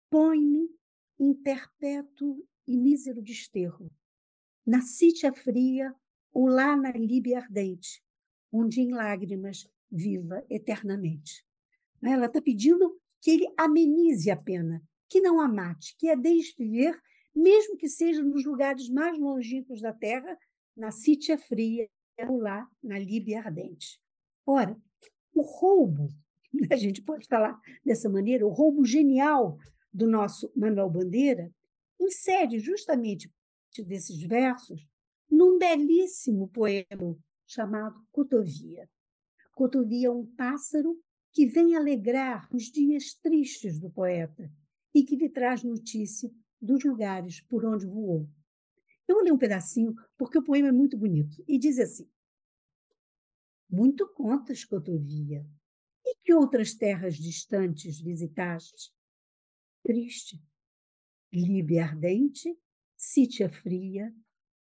põe-me 0.10 0.83
em 1.24 1.34
perpétuo 1.34 2.46
e 2.68 2.78
mísero 2.78 3.22
desterro, 3.22 3.90
na 4.66 4.82
Sítia 4.82 5.32
fria 5.34 5.94
ou 6.34 6.48
lá 6.48 6.76
na 6.76 6.92
Líbia 6.92 7.40
ardente, 7.40 8.04
onde 8.52 8.82
em 8.82 8.92
lágrimas 8.92 9.68
viva 9.90 10.44
eternamente. 10.50 11.46
Ela 12.04 12.26
está 12.26 12.42
pedindo 12.42 13.00
que 13.22 13.32
ele 13.32 13.54
amenize 13.58 14.30
a 14.30 14.36
pena, 14.36 14.84
que 15.08 15.22
não 15.22 15.40
a 15.40 15.48
mate, 15.48 15.96
que 15.98 16.10
a 16.10 16.16
deixe 16.16 16.54
viver, 16.58 17.00
mesmo 17.34 17.78
que 17.78 17.88
seja 17.88 18.22
nos 18.22 18.44
lugares 18.44 18.90
mais 18.90 19.18
longínquos 19.18 19.82
da 19.82 19.94
terra, 19.94 20.38
na 20.76 20.92
Sítia 20.92 21.38
fria 21.38 21.90
lá 22.30 22.68
na 22.84 23.00
Líbia 23.00 23.40
ardente. 23.40 24.00
Ora, 24.46 24.78
o 25.34 25.42
roubo, 25.42 26.10
a 26.70 26.76
gente 26.76 27.02
pode 27.02 27.28
falar 27.28 27.58
dessa 27.86 28.10
maneira, 28.10 28.46
o 28.46 28.50
roubo 28.50 28.84
genial 28.84 29.58
do 29.94 30.08
nosso 30.08 30.52
Manuel 30.56 30.90
Bandeira, 30.90 31.54
insere 32.00 32.60
justamente 32.60 33.32
desses 33.86 34.22
versos 34.24 34.88
num 35.30 35.58
belíssimo 35.58 36.48
poema 36.50 37.18
chamado 37.46 38.00
Cotovia. 38.12 38.90
Cotovia 39.54 40.08
é 40.08 40.12
um 40.12 40.26
pássaro 40.36 41.00
que 41.32 41.46
vem 41.46 41.76
alegrar 41.76 42.48
os 42.54 42.66
dias 42.66 43.14
tristes 43.16 43.80
do 43.80 43.90
poeta 43.90 44.52
e 44.94 45.04
que 45.04 45.16
lhe 45.16 45.30
traz 45.30 45.64
notícia 45.64 46.32
dos 46.62 46.84
lugares 46.84 47.42
por 47.42 47.66
onde 47.66 47.86
voou. 47.86 48.30
Eu 49.08 49.16
vou 49.16 49.24
ler 49.24 49.34
um 49.34 49.38
pedacinho, 49.38 49.94
porque 50.18 50.38
o 50.38 50.44
poema 50.44 50.70
é 50.70 50.72
muito 50.72 50.98
bonito, 50.98 51.44
e 51.48 51.58
diz 51.58 51.78
assim: 51.78 52.10
Muito 53.70 54.08
contas, 54.14 54.64
Cotovia, 54.64 55.46
e 56.06 56.16
que 56.24 56.34
outras 56.34 56.74
terras 56.74 57.16
distantes 57.16 58.00
visitaste? 58.00 58.94
Triste, 59.84 60.42
Líbia 61.32 61.84
ardente, 61.84 62.58
Sítia 62.96 63.50
fria, 63.50 64.14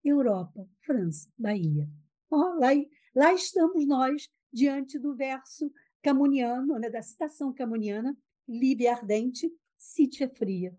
Europa, 0.05 0.69
França, 0.81 1.31
Bahia. 1.39 1.89
Oh, 2.31 2.59
lá, 2.59 2.71
lá 3.15 3.33
estamos 3.33 3.87
nós, 3.87 4.29
diante 4.53 4.99
do 4.99 5.15
verso 5.15 5.73
camoniano, 6.03 6.79
né, 6.79 6.91
da 6.91 7.03
citação 7.03 7.53
camoniana, 7.53 8.17
Líbia 8.49 8.95
ardente, 8.95 9.49
Sítia 9.79 10.29
fria. 10.29 10.77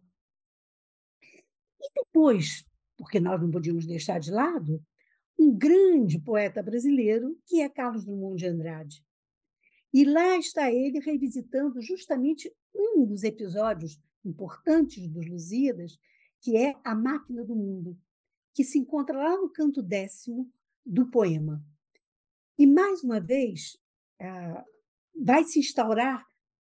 E 1.79 1.91
depois, 1.95 2.65
porque 2.97 3.19
nós 3.19 3.41
não 3.41 3.49
podíamos 3.49 3.85
deixar 3.85 4.19
de 4.19 4.31
lado, 4.31 4.83
um 5.39 5.55
grande 5.55 6.19
poeta 6.19 6.61
brasileiro, 6.61 7.39
que 7.45 7.61
é 7.61 7.69
Carlos 7.69 8.05
Drummond 8.05 8.37
de 8.37 8.47
Andrade. 8.47 9.05
E 9.93 10.05
lá 10.05 10.37
está 10.37 10.71
ele 10.71 10.99
revisitando 10.99 11.81
justamente 11.81 12.53
um 12.73 13.05
dos 13.05 13.23
episódios 13.23 13.99
importantes 14.25 15.07
dos 15.07 15.27
Lusíadas, 15.27 15.97
que 16.41 16.57
é 16.57 16.75
a 16.83 16.93
máquina 16.93 17.43
do 17.43 17.55
mundo, 17.55 17.97
que 18.53 18.63
se 18.63 18.77
encontra 18.77 19.17
lá 19.17 19.37
no 19.37 19.49
canto 19.49 19.81
décimo 19.81 20.51
do 20.85 21.09
poema. 21.09 21.63
E, 22.57 22.67
mais 22.67 23.03
uma 23.03 23.19
vez, 23.19 23.77
ah, 24.19 24.65
vai 25.15 25.43
se 25.43 25.59
instaurar 25.59 26.25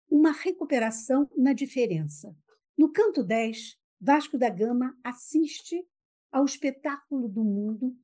uma 0.09 0.31
recuperação 0.31 1.29
na 1.37 1.53
diferença. 1.53 2.35
No 2.77 2.91
canto 2.91 3.23
10, 3.23 3.77
Vasco 4.01 4.37
da 4.37 4.49
Gama 4.49 4.97
assiste 5.03 5.85
ao 6.31 6.45
espetáculo 6.45 7.27
do 7.27 7.43
mundo, 7.43 7.97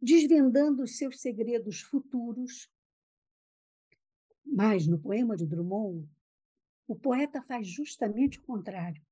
desvendando 0.00 0.82
os 0.82 0.96
seus 0.96 1.20
segredos 1.20 1.80
futuros. 1.80 2.70
Mas 4.44 4.86
no 4.86 4.98
poema 4.98 5.36
de 5.36 5.46
Drummond, 5.46 6.08
o 6.86 6.94
poeta 6.94 7.42
faz 7.42 7.66
justamente 7.66 8.38
o 8.38 8.42
contrário. 8.42 9.02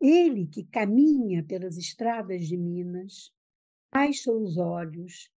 Ele 0.00 0.46
que 0.46 0.64
caminha 0.64 1.44
pelas 1.44 1.76
estradas 1.76 2.46
de 2.46 2.56
Minas, 2.56 3.32
baixa 3.92 4.32
os 4.32 4.56
olhos, 4.56 5.30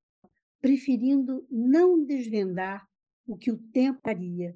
preferindo 0.60 1.46
não 1.50 2.04
desvendar 2.04 2.88
o 3.26 3.36
que 3.36 3.52
o 3.52 3.58
tempo 3.58 4.00
faria 4.04 4.56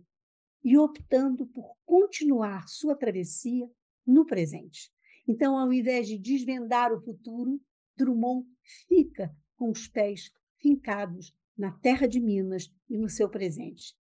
e 0.63 0.77
optando 0.77 1.47
por 1.47 1.75
continuar 1.85 2.67
sua 2.67 2.95
travessia 2.95 3.69
no 4.05 4.25
presente. 4.25 4.91
Então, 5.27 5.57
ao 5.57 5.73
invés 5.73 6.07
de 6.07 6.17
desvendar 6.17 6.93
o 6.93 7.01
futuro, 7.01 7.59
Drummond 7.97 8.47
fica 8.87 9.35
com 9.55 9.71
os 9.71 9.87
pés 9.87 10.31
fincados 10.59 11.33
na 11.57 11.71
terra 11.71 12.07
de 12.07 12.19
Minas 12.19 12.71
e 12.89 12.97
no 12.97 13.09
seu 13.09 13.29
presente. 13.29 13.95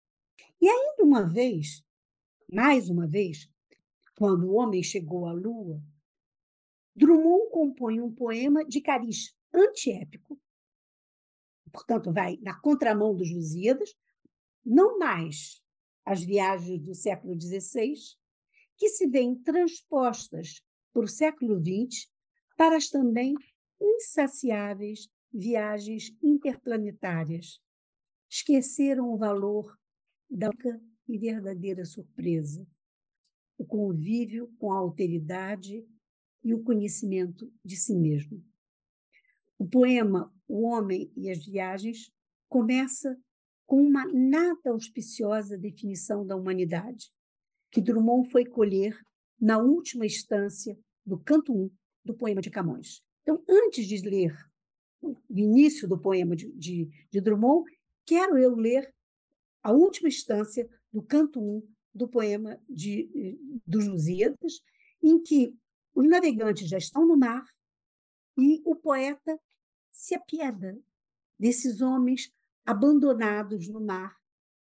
E 0.60 0.68
ainda 0.68 1.04
uma 1.04 1.28
vez, 1.28 1.84
mais 2.52 2.90
uma 2.90 3.06
vez, 3.06 3.48
quando 4.14 4.46
o 4.46 4.52
homem 4.52 4.82
chegou 4.82 5.26
à 5.26 5.32
Lua, 5.32 5.82
Drummond 6.94 7.50
compõe 7.50 7.98
um 7.98 8.14
poema 8.14 8.62
de 8.62 8.82
cariz 8.82 9.34
antiépico, 9.54 10.38
portanto, 11.72 12.12
vai 12.12 12.36
na 12.42 12.60
contramão 12.60 13.16
dos 13.16 13.32
Lusíadas, 13.32 13.94
não 14.62 14.98
mais 14.98 15.62
as 16.04 16.22
viagens 16.22 16.82
do 16.82 16.94
século 16.94 17.40
XVI, 17.40 17.94
que 18.76 18.90
se 18.90 19.06
veem 19.06 19.34
transpostas 19.34 20.62
para 20.92 21.04
o 21.04 21.08
século 21.08 21.58
XX 21.58 22.06
para 22.54 22.76
as 22.76 22.90
também 22.90 23.34
insaciáveis 23.80 25.08
viagens 25.32 26.14
interplanetárias. 26.22 27.58
Esqueceram 28.28 29.08
o 29.08 29.16
valor 29.16 29.74
da 30.28 30.50
e 31.12 31.18
verdadeira 31.18 31.84
surpresa, 31.84 32.66
o 33.58 33.66
convívio 33.66 34.50
com 34.58 34.72
a 34.72 34.78
alteridade 34.78 35.86
e 36.42 36.54
o 36.54 36.62
conhecimento 36.62 37.52
de 37.62 37.76
si 37.76 37.94
mesmo. 37.94 38.42
O 39.58 39.68
poema 39.68 40.32
O 40.48 40.62
Homem 40.62 41.12
e 41.14 41.30
as 41.30 41.44
Viagens 41.44 42.10
começa 42.48 43.14
com 43.66 43.82
uma 43.82 44.06
nada 44.06 44.70
auspiciosa 44.70 45.58
definição 45.58 46.26
da 46.26 46.34
humanidade, 46.34 47.12
que 47.70 47.82
Drummond 47.82 48.30
foi 48.30 48.46
colher 48.46 48.98
na 49.38 49.58
última 49.58 50.06
instância 50.06 50.78
do 51.04 51.18
canto 51.18 51.52
1 51.52 51.70
do 52.06 52.14
poema 52.14 52.40
de 52.40 52.50
Camões. 52.50 53.02
Então, 53.20 53.44
antes 53.46 53.86
de 53.86 53.98
ler 54.00 54.34
o 55.02 55.14
início 55.30 55.86
do 55.86 56.00
poema 56.00 56.34
de, 56.34 56.50
de, 56.52 56.88
de 57.10 57.20
Drummond, 57.20 57.70
quero 58.06 58.38
eu 58.38 58.54
ler 58.54 58.92
a 59.62 59.72
última 59.72 60.08
instância 60.08 60.68
do 60.92 61.02
canto 61.02 61.40
1 61.40 61.62
do 61.94 62.08
poema 62.08 62.60
de, 62.68 63.38
dos 63.66 63.86
Lusíadas, 63.86 64.62
em 65.02 65.22
que 65.22 65.56
os 65.94 66.08
navegantes 66.08 66.68
já 66.68 66.78
estão 66.78 67.06
no 67.06 67.16
mar 67.16 67.44
e 68.38 68.62
o 68.64 68.74
poeta 68.74 69.38
se 69.90 70.14
apieda 70.14 70.78
desses 71.38 71.80
homens 71.80 72.32
abandonados 72.64 73.68
no 73.68 73.80
mar, 73.80 74.16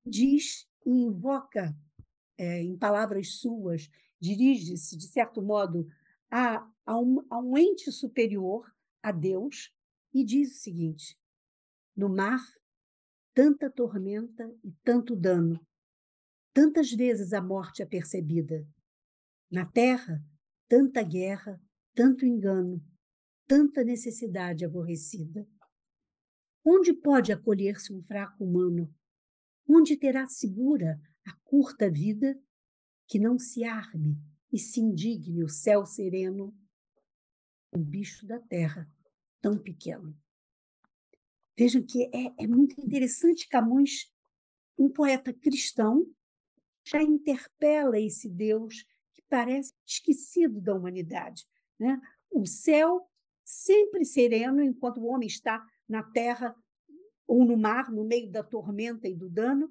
diz 0.05 0.67
e 0.85 0.89
invoca 0.89 1.75
é, 2.37 2.61
em 2.61 2.75
palavras 2.77 3.35
suas, 3.35 3.87
dirige-se, 4.19 4.97
de 4.97 5.07
certo 5.07 5.41
modo, 5.41 5.87
a, 6.29 6.67
a, 6.85 6.99
um, 6.99 7.25
a 7.29 7.39
um 7.39 7.57
ente 7.57 7.91
superior, 7.91 8.73
a 9.01 9.11
Deus, 9.11 9.73
e 10.13 10.23
diz 10.23 10.55
o 10.55 10.59
seguinte: 10.59 11.17
no 11.95 12.09
mar, 12.09 12.41
tanta 13.33 13.69
tormenta 13.69 14.51
e 14.63 14.71
tanto 14.83 15.15
dano, 15.15 15.59
tantas 16.53 16.91
vezes 16.91 17.33
a 17.33 17.41
morte 17.41 17.81
é 17.81 17.85
percebida. 17.85 18.67
Na 19.49 19.65
terra, 19.65 20.23
tanta 20.67 21.03
guerra, 21.03 21.61
tanto 21.93 22.25
engano, 22.25 22.83
tanta 23.47 23.83
necessidade 23.83 24.63
aborrecida. 24.63 25.47
Onde 26.63 26.93
pode 26.93 27.31
acolher-se 27.33 27.93
um 27.93 28.01
fraco 28.03 28.43
humano? 28.43 28.93
Onde 29.67 29.97
terá 29.97 30.27
segura 30.27 30.99
a 31.25 31.33
curta 31.43 31.89
vida 31.89 32.39
que 33.07 33.19
não 33.19 33.37
se 33.37 33.63
arme 33.63 34.17
e 34.51 34.59
se 34.59 34.79
indigne 34.79 35.43
o 35.43 35.49
céu 35.49 35.85
sereno? 35.85 36.55
Um 37.73 37.83
bicho 37.83 38.25
da 38.25 38.39
terra 38.39 38.89
tão 39.41 39.57
pequeno. 39.57 40.15
Vejam 41.57 41.83
que 41.83 42.03
é, 42.13 42.43
é 42.43 42.47
muito 42.47 42.79
interessante 42.79 43.47
Camões, 43.47 44.11
um 44.77 44.89
poeta 44.89 45.33
cristão, 45.33 46.05
já 46.83 47.01
interpela 47.01 47.99
esse 47.99 48.29
Deus 48.29 48.85
que 49.13 49.21
parece 49.29 49.73
esquecido 49.85 50.59
da 50.59 50.73
humanidade. 50.73 51.45
Né? 51.79 51.99
O 52.29 52.45
céu 52.45 53.07
sempre 53.43 54.05
sereno 54.05 54.61
enquanto 54.61 54.99
o 54.99 55.07
homem 55.07 55.27
está 55.27 55.65
na 55.87 56.03
terra 56.03 56.55
ou 57.27 57.45
no 57.45 57.57
mar, 57.57 57.91
no 57.91 58.03
meio 58.03 58.29
da 58.31 58.43
tormenta 58.43 59.07
e 59.07 59.15
do 59.15 59.29
dano, 59.29 59.69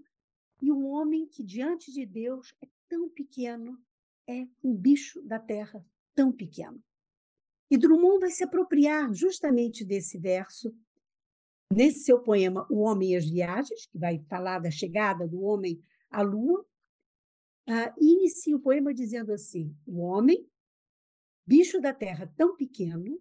e 0.62 0.70
um 0.70 0.86
homem 0.86 1.26
que 1.26 1.42
diante 1.42 1.92
de 1.92 2.04
Deus 2.04 2.54
é 2.62 2.68
tão 2.88 3.08
pequeno, 3.08 3.78
é 4.26 4.46
um 4.62 4.74
bicho 4.74 5.22
da 5.22 5.38
terra 5.38 5.84
tão 6.14 6.32
pequeno. 6.32 6.82
E 7.70 7.78
Drummond 7.78 8.20
vai 8.20 8.30
se 8.30 8.44
apropriar 8.44 9.12
justamente 9.14 9.84
desse 9.84 10.18
verso 10.18 10.74
nesse 11.72 12.00
seu 12.00 12.18
poema 12.20 12.66
O 12.68 12.80
Homem 12.80 13.12
e 13.12 13.16
as 13.16 13.28
Viagens, 13.28 13.86
que 13.86 13.98
vai 13.98 14.18
falar 14.28 14.58
da 14.58 14.70
chegada 14.70 15.26
do 15.26 15.40
homem 15.42 15.80
à 16.10 16.20
Lua, 16.20 16.66
uh, 17.68 17.92
inicia 17.98 18.56
o 18.56 18.60
poema 18.60 18.92
dizendo 18.94 19.32
assim: 19.32 19.74
O 19.86 20.00
homem, 20.00 20.48
bicho 21.46 21.80
da 21.80 21.92
terra 21.92 22.32
tão 22.36 22.56
pequeno, 22.56 23.18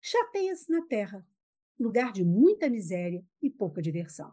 chateia-se 0.00 0.70
na 0.70 0.84
terra, 0.86 1.26
lugar 1.78 2.12
de 2.12 2.24
muita 2.24 2.68
miséria 2.68 3.24
e 3.42 3.50
pouca 3.50 3.82
diversão. 3.82 4.32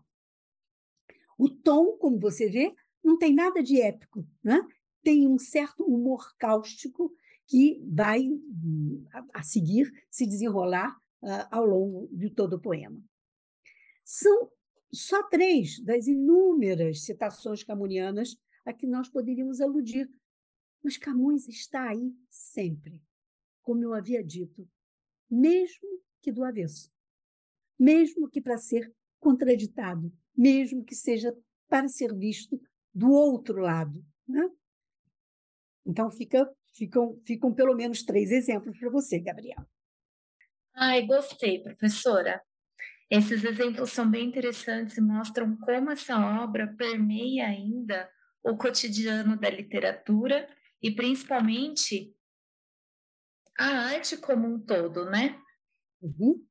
O 1.37 1.49
tom, 1.49 1.97
como 1.97 2.19
você 2.19 2.49
vê, 2.49 2.73
não 3.03 3.17
tem 3.17 3.33
nada 3.33 3.61
de 3.61 3.79
épico, 3.81 4.25
né? 4.43 4.61
tem 5.05 5.27
um 5.27 5.37
certo 5.37 5.83
humor 5.83 6.35
cáustico 6.37 7.13
que 7.47 7.79
vai, 7.87 8.23
a, 9.31 9.43
seguir, 9.43 9.91
se 10.09 10.25
desenrolar 10.25 10.97
uh, 11.21 11.47
ao 11.51 11.63
longo 11.63 12.09
de 12.11 12.31
todo 12.31 12.53
o 12.53 12.61
poema. 12.61 12.99
São 14.03 14.49
só 14.91 15.21
três 15.29 15.79
das 15.83 16.07
inúmeras 16.07 17.03
citações 17.03 17.63
camunianas 17.63 18.35
a 18.65 18.73
que 18.73 18.87
nós 18.87 19.07
poderíamos 19.09 19.61
aludir, 19.61 20.09
mas 20.83 20.97
Camões 20.97 21.47
está 21.47 21.89
aí 21.89 22.13
sempre, 22.29 23.01
como 23.61 23.83
eu 23.83 23.93
havia 23.93 24.23
dito, 24.23 24.67
mesmo 25.29 26.01
que 26.21 26.31
do 26.31 26.43
avesso 26.43 26.93
mesmo 27.79 28.29
que 28.29 28.41
para 28.41 28.57
ser 28.57 28.91
contraditado, 29.19 30.11
mesmo 30.35 30.83
que 30.83 30.95
seja 30.95 31.35
para 31.67 31.87
ser 31.87 32.13
visto 32.13 32.59
do 32.93 33.11
outro 33.11 33.61
lado. 33.61 34.03
Né? 34.27 34.49
Então, 35.85 36.09
fica, 36.09 36.49
ficam, 36.73 37.19
ficam 37.25 37.53
pelo 37.53 37.75
menos 37.75 38.03
três 38.03 38.31
exemplos 38.31 38.77
para 38.79 38.89
você, 38.89 39.19
Gabriela. 39.19 39.67
Ai, 40.73 41.05
gostei, 41.05 41.61
professora. 41.61 42.41
Esses 43.09 43.43
exemplos 43.43 43.91
são 43.91 44.09
bem 44.09 44.27
interessantes 44.27 44.97
e 44.97 45.01
mostram 45.01 45.55
como 45.57 45.91
essa 45.91 46.43
obra 46.43 46.73
permeia 46.75 47.45
ainda 47.45 48.09
o 48.45 48.55
cotidiano 48.55 49.35
da 49.37 49.49
literatura 49.49 50.47
e 50.81 50.91
principalmente 50.91 52.15
a 53.57 53.65
arte 53.65 54.17
como 54.17 54.47
um 54.47 54.59
todo, 54.59 55.05
né? 55.05 55.39
Uhum. 56.01 56.45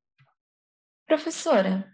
Professora, 1.06 1.88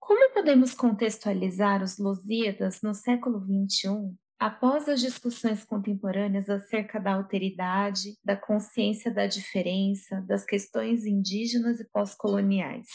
como 0.00 0.32
podemos 0.32 0.72
contextualizar 0.72 1.82
os 1.82 1.98
Lusíadas 1.98 2.80
no 2.82 2.94
século 2.94 3.40
XXI 3.40 4.16
após 4.38 4.88
as 4.88 5.00
discussões 5.00 5.64
contemporâneas 5.64 6.48
acerca 6.48 6.98
da 6.98 7.14
alteridade, 7.14 8.16
da 8.24 8.36
consciência 8.36 9.12
da 9.12 9.26
diferença, 9.26 10.20
das 10.22 10.44
questões 10.44 11.04
indígenas 11.04 11.78
e 11.78 11.88
pós-coloniais? 11.90 12.88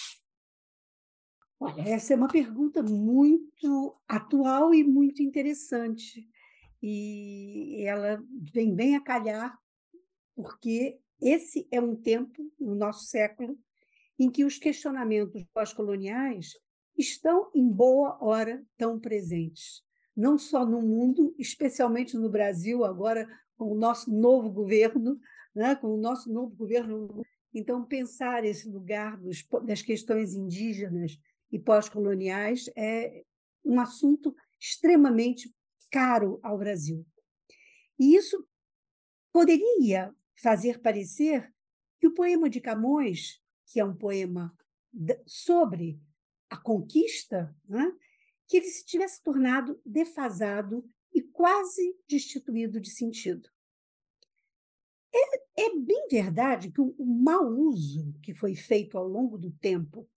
Olha, 1.60 1.82
essa 1.82 2.14
é 2.14 2.16
uma 2.16 2.28
pergunta 2.28 2.82
muito 2.82 4.00
atual 4.08 4.74
e 4.74 4.84
muito 4.84 5.22
interessante. 5.22 6.28
E 6.82 7.84
ela 7.86 8.24
vem 8.54 8.74
bem 8.74 8.96
a 8.96 9.02
calhar 9.02 9.58
porque 10.36 11.00
esse 11.20 11.68
é 11.72 11.82
um 11.82 11.96
tempo, 11.96 12.52
no 12.60 12.76
nosso 12.76 13.06
século, 13.06 13.58
em 14.20 14.30
que 14.30 14.46
os 14.46 14.60
questionamentos 14.60 15.44
pós-coloniais 15.54 16.52
estão 16.96 17.50
em 17.56 17.68
boa 17.68 18.18
hora 18.24 18.64
tão 18.78 19.00
presentes, 19.00 19.84
não 20.16 20.38
só 20.38 20.66
no 20.66 20.82
mundo, 20.82 21.36
especialmente 21.38 22.16
no 22.16 22.30
Brasil, 22.30 22.86
agora 22.86 23.28
com 23.56 23.72
o 23.72 23.76
nosso 23.76 24.12
novo 24.12 24.50
governo, 24.50 25.20
né, 25.56 25.76
com 25.76 25.88
o 25.88 25.98
nosso 25.98 26.32
novo 26.32 26.56
governo. 26.56 27.24
Então, 27.54 27.84
pensar 27.84 28.46
esse 28.46 28.70
lugar 28.70 29.18
dos, 29.18 29.44
das 29.66 29.82
questões 29.82 30.36
indígenas 30.36 31.18
e 31.52 31.58
pós-coloniais 31.58 32.70
é 32.76 33.24
um 33.66 33.80
assunto 33.80 34.36
extremamente 34.60 35.52
caro 35.92 36.40
ao 36.44 36.58
Brasil. 36.58 37.06
E 38.00 38.16
isso 38.16 38.48
poderia 39.32 40.14
fazer 40.42 40.82
parecer 40.82 41.54
que 42.00 42.08
o 42.08 42.14
poema 42.14 42.50
de 42.50 42.62
Camões, 42.62 43.42
que 43.66 43.80
é 43.80 43.86
um 43.86 43.96
poema 43.96 44.56
sobre 45.26 46.00
a 46.50 46.58
conquista, 46.58 47.56
né, 47.68 47.92
que 48.48 48.58
ele 48.58 48.68
se 48.68 48.86
tivesse 48.86 49.22
tornado 49.22 49.80
defasado 49.86 50.90
e 51.14 51.22
quase 51.22 51.96
destituído 52.08 52.80
de 52.80 52.90
sentido. 52.92 53.50
É, 55.14 55.66
é 55.66 55.76
bem 55.80 56.08
verdade 56.10 56.72
que 56.72 56.80
o, 56.80 56.96
o 56.98 57.06
mau 57.06 57.48
uso 57.48 58.14
que 58.22 58.34
foi 58.34 58.56
feito 58.56 58.98
ao 58.98 59.08
longo 59.08 59.38
do 59.38 59.52
tempo 59.52 60.08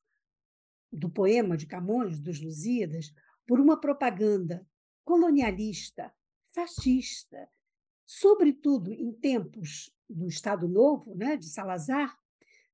do 0.92 1.08
poema 1.10 1.56
de 1.56 1.66
Camões, 1.66 2.20
dos 2.20 2.40
Lusíadas, 2.40 3.12
por 3.46 3.60
uma 3.60 3.80
propaganda 3.80 4.66
colonialista, 5.10 6.14
fascista, 6.54 7.50
sobretudo 8.06 8.92
em 8.92 9.12
tempos 9.12 9.92
do 10.08 10.28
Estado 10.28 10.68
Novo, 10.68 11.16
né, 11.16 11.36
de 11.36 11.48
Salazar, 11.48 12.16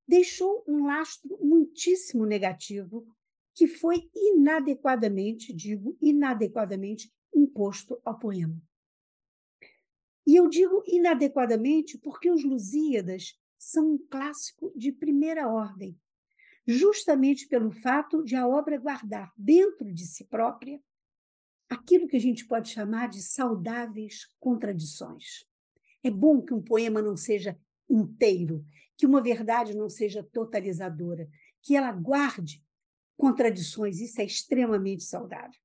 deixou 0.07 0.63
um 0.69 0.85
lastro 0.85 1.39
muitíssimo 1.41 2.27
negativo 2.27 3.07
que 3.55 3.67
foi 3.67 4.11
inadequadamente, 4.15 5.51
digo, 5.51 5.97
inadequadamente 5.99 7.11
imposto 7.35 7.99
ao 8.05 8.19
poema. 8.19 8.61
E 10.27 10.37
eu 10.37 10.47
digo 10.47 10.83
inadequadamente 10.87 11.97
porque 11.97 12.31
os 12.31 12.45
Lusíadas 12.45 13.41
são 13.57 13.93
um 13.93 13.99
clássico 14.11 14.71
de 14.77 14.93
primeira 14.93 15.49
ordem, 15.49 15.99
justamente 16.67 17.49
pelo 17.49 17.71
fato 17.71 18.23
de 18.23 18.37
a 18.37 18.47
obra 18.47 18.77
guardar 18.77 19.33
dentro 19.39 19.91
de 19.91 20.05
si 20.05 20.25
própria 20.25 20.79
aquilo 21.69 22.07
que 22.07 22.17
a 22.17 22.21
gente 22.21 22.47
pode 22.47 22.71
chamar 22.71 23.09
de 23.09 23.23
saudáveis 23.23 24.27
contradições. 24.39 25.45
É 26.03 26.11
bom 26.11 26.43
que 26.43 26.55
um 26.55 26.63
poema 26.63 27.03
não 27.03 27.17
seja 27.17 27.59
inteiro, 27.89 28.65
que 28.97 29.07
uma 29.07 29.23
verdade 29.23 29.77
não 29.77 29.89
seja 29.89 30.23
totalizadora, 30.23 31.29
que 31.63 31.77
ela 31.77 31.93
guarde 31.93 32.65
contradições, 33.17 33.99
isso 34.01 34.21
é 34.21 34.25
extremamente 34.25 35.03
saudável. 35.03 35.59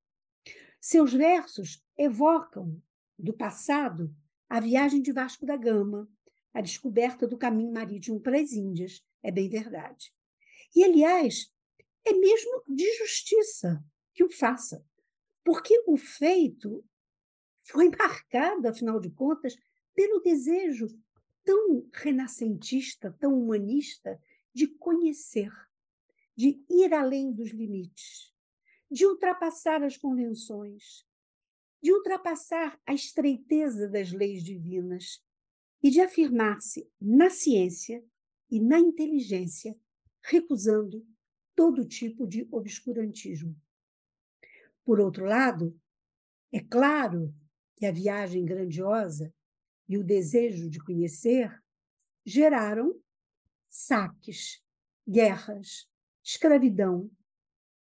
Seus 0.79 1.13
versos 1.13 1.83
evocam 1.97 2.81
do 3.17 3.33
passado 3.33 4.13
a 4.49 4.59
viagem 4.59 5.01
de 5.01 5.11
Vasco 5.11 5.45
da 5.45 5.55
Gama, 5.55 6.09
a 6.53 6.59
descoberta 6.59 7.27
do 7.27 7.37
caminho 7.37 7.71
marítimo 7.71 8.19
para 8.19 8.39
as 8.39 8.51
Índias, 8.51 9.01
é 9.23 9.31
bem 9.31 9.47
verdade. 9.47 10.11
E, 10.75 10.83
aliás, 10.83 11.51
é 12.05 12.13
mesmo 12.13 12.63
de 12.67 12.97
justiça 12.97 13.83
que 14.13 14.23
o 14.23 14.31
faça, 14.31 14.83
porque 15.43 15.83
o 15.87 15.97
feito 15.97 16.83
foi 17.61 17.89
marcado, 17.89 18.67
afinal 18.67 18.99
de 18.99 19.09
contas, 19.09 19.55
pelo 19.93 20.19
desejo 20.19 20.87
tão 21.43 21.87
renascentista, 21.93 23.15
tão 23.19 23.33
humanista 23.39 24.21
de 24.53 24.67
conhecer, 24.67 25.51
de 26.35 26.63
ir 26.69 26.93
além 26.93 27.31
dos 27.31 27.49
limites, 27.51 28.33
de 28.89 29.05
ultrapassar 29.05 29.83
as 29.83 29.97
convenções, 29.97 31.05
de 31.81 31.91
ultrapassar 31.91 32.79
a 32.85 32.93
estreiteza 32.93 33.87
das 33.87 34.11
leis 34.11 34.43
divinas 34.43 35.23
e 35.81 35.89
de 35.89 35.99
afirmar-se 35.99 36.87
na 36.99 37.29
ciência 37.29 38.03
e 38.49 38.59
na 38.59 38.79
inteligência, 38.79 39.75
recusando 40.21 41.05
todo 41.55 41.87
tipo 41.87 42.27
de 42.27 42.47
obscurantismo. 42.51 43.55
Por 44.83 44.99
outro 44.99 45.25
lado, 45.25 45.79
é 46.51 46.59
claro 46.59 47.33
que 47.75 47.85
a 47.85 47.91
viagem 47.91 48.43
grandiosa 48.45 49.33
e 49.87 49.97
o 49.97 50.03
desejo 50.03 50.69
de 50.69 50.79
conhecer 50.79 51.51
geraram 52.25 52.99
saques, 53.69 54.61
guerras, 55.07 55.87
escravidão, 56.23 57.09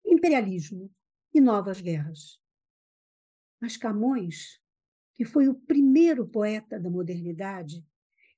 imperialismo 0.04 0.90
e 1.32 1.40
novas 1.40 1.80
guerras. 1.80 2.40
Mas 3.60 3.76
Camões, 3.76 4.60
que 5.14 5.24
foi 5.24 5.48
o 5.48 5.54
primeiro 5.54 6.26
poeta 6.28 6.78
da 6.78 6.90
modernidade 6.90 7.84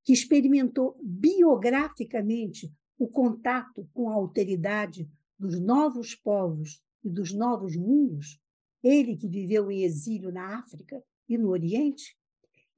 que 0.04 0.12
experimentou 0.12 0.96
biograficamente 1.02 2.72
o 2.98 3.08
contato 3.08 3.88
com 3.92 4.08
a 4.08 4.14
alteridade 4.14 5.10
dos 5.38 5.60
novos 5.60 6.14
povos 6.14 6.82
e 7.02 7.10
dos 7.10 7.32
novos 7.32 7.76
mundos, 7.76 8.40
ele 8.86 9.16
que 9.16 9.28
viveu 9.28 9.70
em 9.70 9.82
exílio 9.82 10.30
na 10.30 10.58
África 10.58 11.02
e 11.28 11.36
no 11.36 11.48
Oriente, 11.48 12.16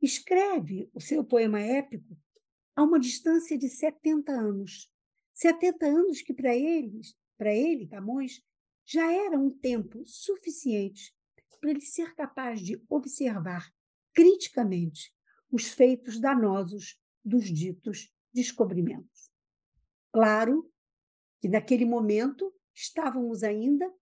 escreve 0.01 0.89
o 0.95 1.01
seu 1.01 1.23
poema 1.23 1.61
épico 1.61 2.17
a 2.75 2.83
uma 2.83 2.99
distância 2.99 3.59
de 3.59 3.69
70 3.69 4.33
anos. 4.33 4.91
70 5.35 5.87
anos 5.87 6.23
que 6.23 6.33
para 6.33 6.57
eles, 6.57 7.15
para 7.37 7.55
ele, 7.55 7.87
Camões, 7.87 8.41
já 8.87 9.13
era 9.13 9.39
um 9.39 9.51
tempo 9.51 10.03
suficiente 10.07 11.15
para 11.61 11.71
ele 11.71 11.81
ser 11.81 12.15
capaz 12.15 12.61
de 12.61 12.81
observar 12.89 13.71
criticamente 14.15 15.13
os 15.51 15.69
feitos 15.69 16.19
danosos 16.21 16.99
dos 17.25 17.53
ditos 17.53 18.13
descobrimentos. 18.33 19.31
Claro 20.13 20.71
que 21.41 21.49
naquele 21.49 21.85
momento 21.85 22.55
estávamos 22.75 23.43
ainda 23.43 23.93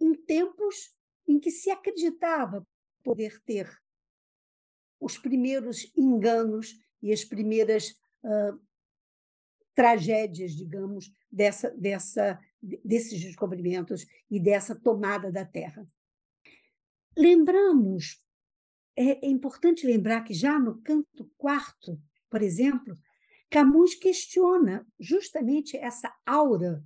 em 0.00 0.12
tempos 0.12 0.94
em 1.26 1.38
que 1.38 1.50
se 1.50 1.70
acreditava 1.70 2.66
poder 3.02 3.40
ter 3.44 3.70
os 5.00 5.18
primeiros 5.18 5.90
enganos 5.96 6.74
e 7.02 7.12
as 7.12 7.24
primeiras 7.24 7.90
uh, 8.22 8.58
tragédias, 9.74 10.52
digamos, 10.52 11.10
dessa, 11.30 11.70
dessa, 11.70 12.40
desses 12.62 13.20
descobrimentos 13.20 14.06
e 14.30 14.40
dessa 14.40 14.74
tomada 14.74 15.30
da 15.30 15.44
Terra. 15.44 15.86
Lembramos, 17.16 18.24
é, 18.96 19.26
é 19.26 19.28
importante 19.28 19.86
lembrar 19.86 20.22
que 20.22 20.32
já 20.32 20.58
no 20.58 20.80
canto 20.80 21.30
quarto, 21.36 22.00
por 22.30 22.42
exemplo, 22.42 22.96
Camus 23.50 23.94
questiona 23.94 24.86
justamente 24.98 25.76
essa 25.76 26.12
aura 26.24 26.82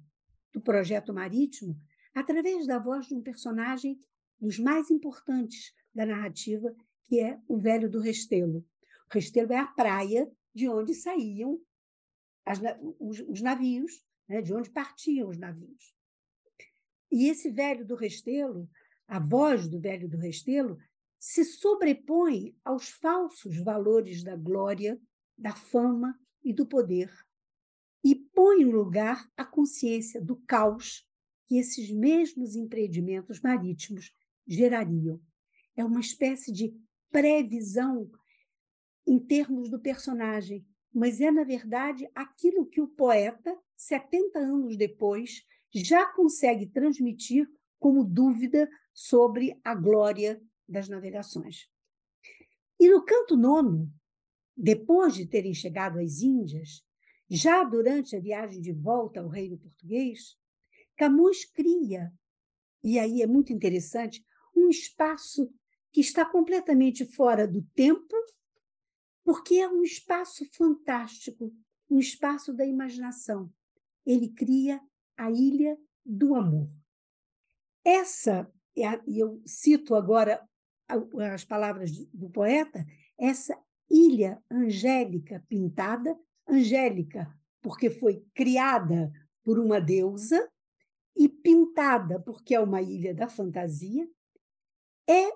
do 0.53 0.61
projeto 0.61 1.15
marítimo 1.15 1.81
através 2.15 2.67
da 2.67 2.79
voz 2.79 3.07
de 3.07 3.15
um 3.15 3.23
personagem 3.23 3.99
dos 4.41 4.59
mais 4.59 4.91
importantes 4.91 5.73
da 5.95 6.07
narrativa, 6.07 6.75
que 7.05 7.21
é 7.21 7.41
o 7.49 7.59
Velho 7.59 7.91
do 7.91 8.01
Restelo. 8.01 8.65
O 9.11 9.15
Restelo 9.15 9.53
é 9.53 9.59
a 9.59 9.67
praia 9.67 10.31
de 10.55 10.69
onde 10.69 10.95
saíam 10.95 11.61
as, 12.45 12.61
os, 12.99 13.21
os, 13.21 13.41
navios, 13.41 14.05
né, 14.29 14.41
de 14.41 14.53
onde 14.55 14.71
partiam 14.71 15.29
os 15.29 15.39
navios. 15.39 15.95
E 17.11 17.29
esse 17.29 17.51
Velho 17.51 17.87
do 17.87 17.95
Restelo, 17.95 18.69
a 19.07 19.19
voz 19.19 19.69
do 19.69 19.81
Velho 19.81 20.09
do 20.09 20.19
Restelo, 20.19 20.79
se 21.19 21.45
sobrepõe 21.45 22.55
aos 22.65 22.89
falsos 22.91 23.57
valores 23.59 24.23
da 24.23 24.37
glória, 24.37 25.01
da 25.37 25.55
fama 25.55 26.19
e 26.45 26.53
do 26.53 26.67
poder, 26.67 27.11
e 28.05 28.15
põe 28.15 28.63
em 28.63 28.71
lugar 28.71 29.29
a 29.37 29.45
consciência 29.45 30.21
do 30.21 30.37
caos 30.37 31.07
que 31.47 31.57
esses 31.59 31.91
mesmos 31.91 32.55
empreendimentos 32.55 33.41
marítimos 33.41 34.13
gerariam. 34.49 35.21
É 35.77 35.85
uma 35.85 36.01
espécie 36.01 36.51
de 36.51 36.75
previsão 37.11 38.11
em 39.07 39.19
termos 39.19 39.71
do 39.71 39.79
personagem, 39.79 40.67
mas 40.93 41.21
é, 41.21 41.31
na 41.31 41.45
verdade, 41.45 42.09
aquilo 42.15 42.67
que 42.67 42.81
o 42.81 42.89
poeta, 42.89 43.57
70 43.77 44.39
anos 44.39 44.77
depois, 44.77 45.43
já 45.73 46.07
consegue 46.13 46.67
transmitir 46.67 47.49
como 47.79 48.05
dúvida 48.05 48.69
sobre 48.93 49.59
a 49.63 49.75
glória 49.75 50.41
das 50.69 50.89
navegações. 50.89 51.69
E 52.81 52.89
no 52.89 53.05
canto 53.05 53.37
nono, 53.37 53.91
depois 54.57 55.15
de 55.15 55.27
terem 55.27 55.55
chegado 55.55 55.99
às 55.99 56.21
Índias, 56.21 56.83
já 57.31 57.63
durante 57.63 58.17
a 58.17 58.21
viagem 58.21 58.61
de 58.61 58.73
volta 58.73 59.21
ao 59.21 59.29
reino 59.29 59.59
português, 59.59 60.37
Camões 60.97 61.45
cria, 61.45 62.13
e 62.83 62.99
aí 62.99 63.23
é 63.23 63.27
muito 63.27 63.53
interessante, 63.53 64.25
um 64.59 64.69
espaço 64.69 65.53
que 65.93 66.01
está 66.01 66.25
completamente 66.25 67.05
fora 67.05 67.47
do 67.47 67.63
tempo, 67.75 68.15
porque 69.25 69.57
é 69.57 69.69
um 69.69 69.83
espaço 69.83 70.45
fantástico, 70.53 71.55
um 71.91 71.99
espaço 71.99 72.53
da 72.53 72.65
imaginação. 72.65 73.53
Ele 74.05 74.29
cria 74.29 74.81
a 75.17 75.31
ilha 75.31 75.79
do 76.05 76.35
amor. 76.35 76.71
Essa, 77.85 78.51
e 78.77 79.19
eu 79.19 79.43
cito 79.47 79.95
agora 79.95 80.47
as 81.33 81.45
palavras 81.45 81.91
do 82.13 82.31
poeta, 82.31 82.85
essa 83.19 83.59
ilha 83.91 84.43
angélica 84.51 85.45
pintada, 85.49 86.19
angélica 86.47 87.33
porque 87.61 87.91
foi 87.91 88.25
criada 88.35 89.13
por 89.43 89.59
uma 89.59 89.81
deusa 89.81 90.49
e 91.17 91.29
pintada 91.29 92.21
porque 92.21 92.55
é 92.55 92.61
uma 92.61 92.81
ilha 92.81 93.15
da 93.15 93.29
fantasia, 93.29 94.09
é 95.09 95.33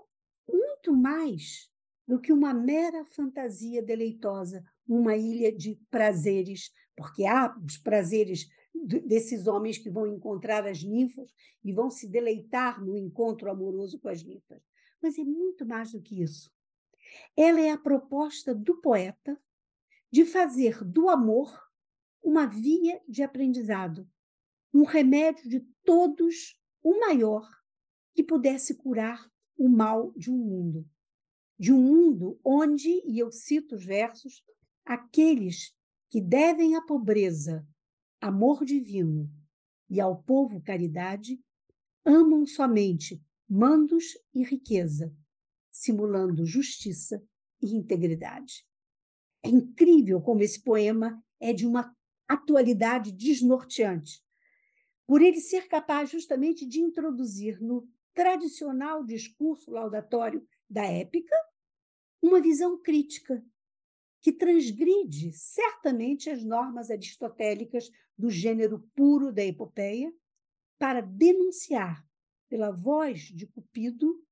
muito 0.48 0.92
mais 0.92 1.70
do 2.06 2.20
que 2.20 2.32
uma 2.32 2.52
mera 2.52 3.04
fantasia 3.06 3.82
deleitosa, 3.82 4.62
uma 4.86 5.16
ilha 5.16 5.50
de 5.50 5.80
prazeres, 5.90 6.70
porque 6.94 7.24
há 7.24 7.56
os 7.64 7.78
prazeres 7.78 8.48
desses 8.74 9.46
homens 9.46 9.78
que 9.78 9.90
vão 9.90 10.06
encontrar 10.06 10.66
as 10.66 10.82
ninfas 10.82 11.30
e 11.64 11.72
vão 11.72 11.90
se 11.90 12.08
deleitar 12.08 12.84
no 12.84 12.96
encontro 12.96 13.50
amoroso 13.50 13.98
com 13.98 14.08
as 14.08 14.22
ninfas. 14.22 14.62
Mas 15.00 15.18
é 15.18 15.24
muito 15.24 15.64
mais 15.66 15.92
do 15.92 16.02
que 16.02 16.22
isso. 16.22 16.50
Ela 17.36 17.60
é 17.60 17.70
a 17.70 17.78
proposta 17.78 18.54
do 18.54 18.80
poeta 18.80 19.40
de 20.10 20.24
fazer 20.24 20.84
do 20.84 21.08
amor 21.08 21.50
uma 22.22 22.46
via 22.46 23.00
de 23.08 23.22
aprendizado, 23.22 24.08
um 24.72 24.84
remédio 24.84 25.48
de 25.48 25.60
todos, 25.84 26.58
o 26.82 26.98
maior, 27.00 27.48
que 28.14 28.22
pudesse 28.22 28.76
curar 28.76 29.31
o 29.62 29.68
mal 29.68 30.12
de 30.16 30.28
um 30.28 30.36
mundo. 30.36 30.90
De 31.56 31.72
um 31.72 31.80
mundo 31.80 32.40
onde, 32.44 32.90
e 33.06 33.16
eu 33.20 33.30
cito 33.30 33.76
os 33.76 33.84
versos, 33.84 34.42
aqueles 34.84 35.72
que 36.10 36.20
devem 36.20 36.74
à 36.74 36.82
pobreza 36.82 37.64
amor 38.20 38.64
divino 38.64 39.30
e 39.88 40.00
ao 40.00 40.20
povo 40.20 40.60
caridade, 40.60 41.40
amam 42.04 42.44
somente 42.44 43.24
mandos 43.48 44.18
e 44.34 44.42
riqueza, 44.42 45.14
simulando 45.70 46.44
justiça 46.44 47.22
e 47.60 47.76
integridade. 47.76 48.66
É 49.44 49.48
incrível 49.48 50.20
como 50.20 50.42
esse 50.42 50.60
poema 50.60 51.22
é 51.38 51.52
de 51.52 51.64
uma 51.64 51.96
atualidade 52.26 53.12
desnorteante, 53.12 54.24
por 55.06 55.22
ele 55.22 55.40
ser 55.40 55.68
capaz 55.68 56.10
justamente 56.10 56.66
de 56.66 56.80
introduzir 56.80 57.60
no 57.60 57.88
tradicional 58.14 59.04
discurso 59.04 59.70
laudatório 59.70 60.46
da 60.68 60.84
épica 60.84 61.34
uma 62.20 62.40
visão 62.40 62.80
crítica 62.80 63.44
que 64.20 64.32
transgride 64.32 65.32
certamente 65.32 66.30
as 66.30 66.44
normas 66.44 66.90
aristotélicas 66.90 67.90
do 68.16 68.30
gênero 68.30 68.88
puro 68.94 69.32
da 69.32 69.44
epopeia 69.44 70.12
para 70.78 71.00
denunciar 71.00 72.06
pela 72.48 72.70
voz 72.70 73.20
de 73.22 73.46
Cupido 73.46 74.24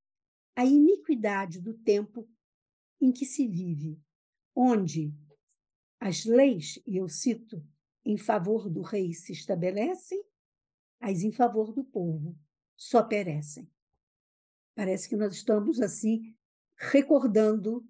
a 0.55 0.65
iniquidade 0.65 1.61
do 1.61 1.75
tempo 1.75 2.29
em 3.01 3.11
que 3.11 3.25
se 3.25 3.49
vive, 3.49 4.01
onde 4.55 5.13
as 5.99 6.25
leis, 6.25 6.81
e 6.87 6.97
eu 6.97 7.09
cito, 7.09 7.65
em 8.05 8.17
favor 8.17 8.69
do 8.69 8.83
rei 8.83 9.13
se 9.13 9.33
estabelecem, 9.33 10.23
as 11.01 11.23
em 11.23 11.33
favor 11.33 11.73
do 11.73 11.83
povo 11.83 12.39
só 12.81 13.03
perecem. 13.03 13.71
Parece 14.75 15.07
que 15.07 15.15
nós 15.15 15.35
estamos 15.35 15.83
assim 15.83 16.35
recordando 16.77 17.87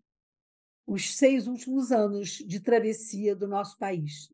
os 0.84 1.14
seis 1.14 1.46
últimos 1.46 1.92
anos 1.92 2.30
de 2.30 2.58
travessia 2.58 3.36
do 3.36 3.46
nosso 3.46 3.78
país. 3.78 4.32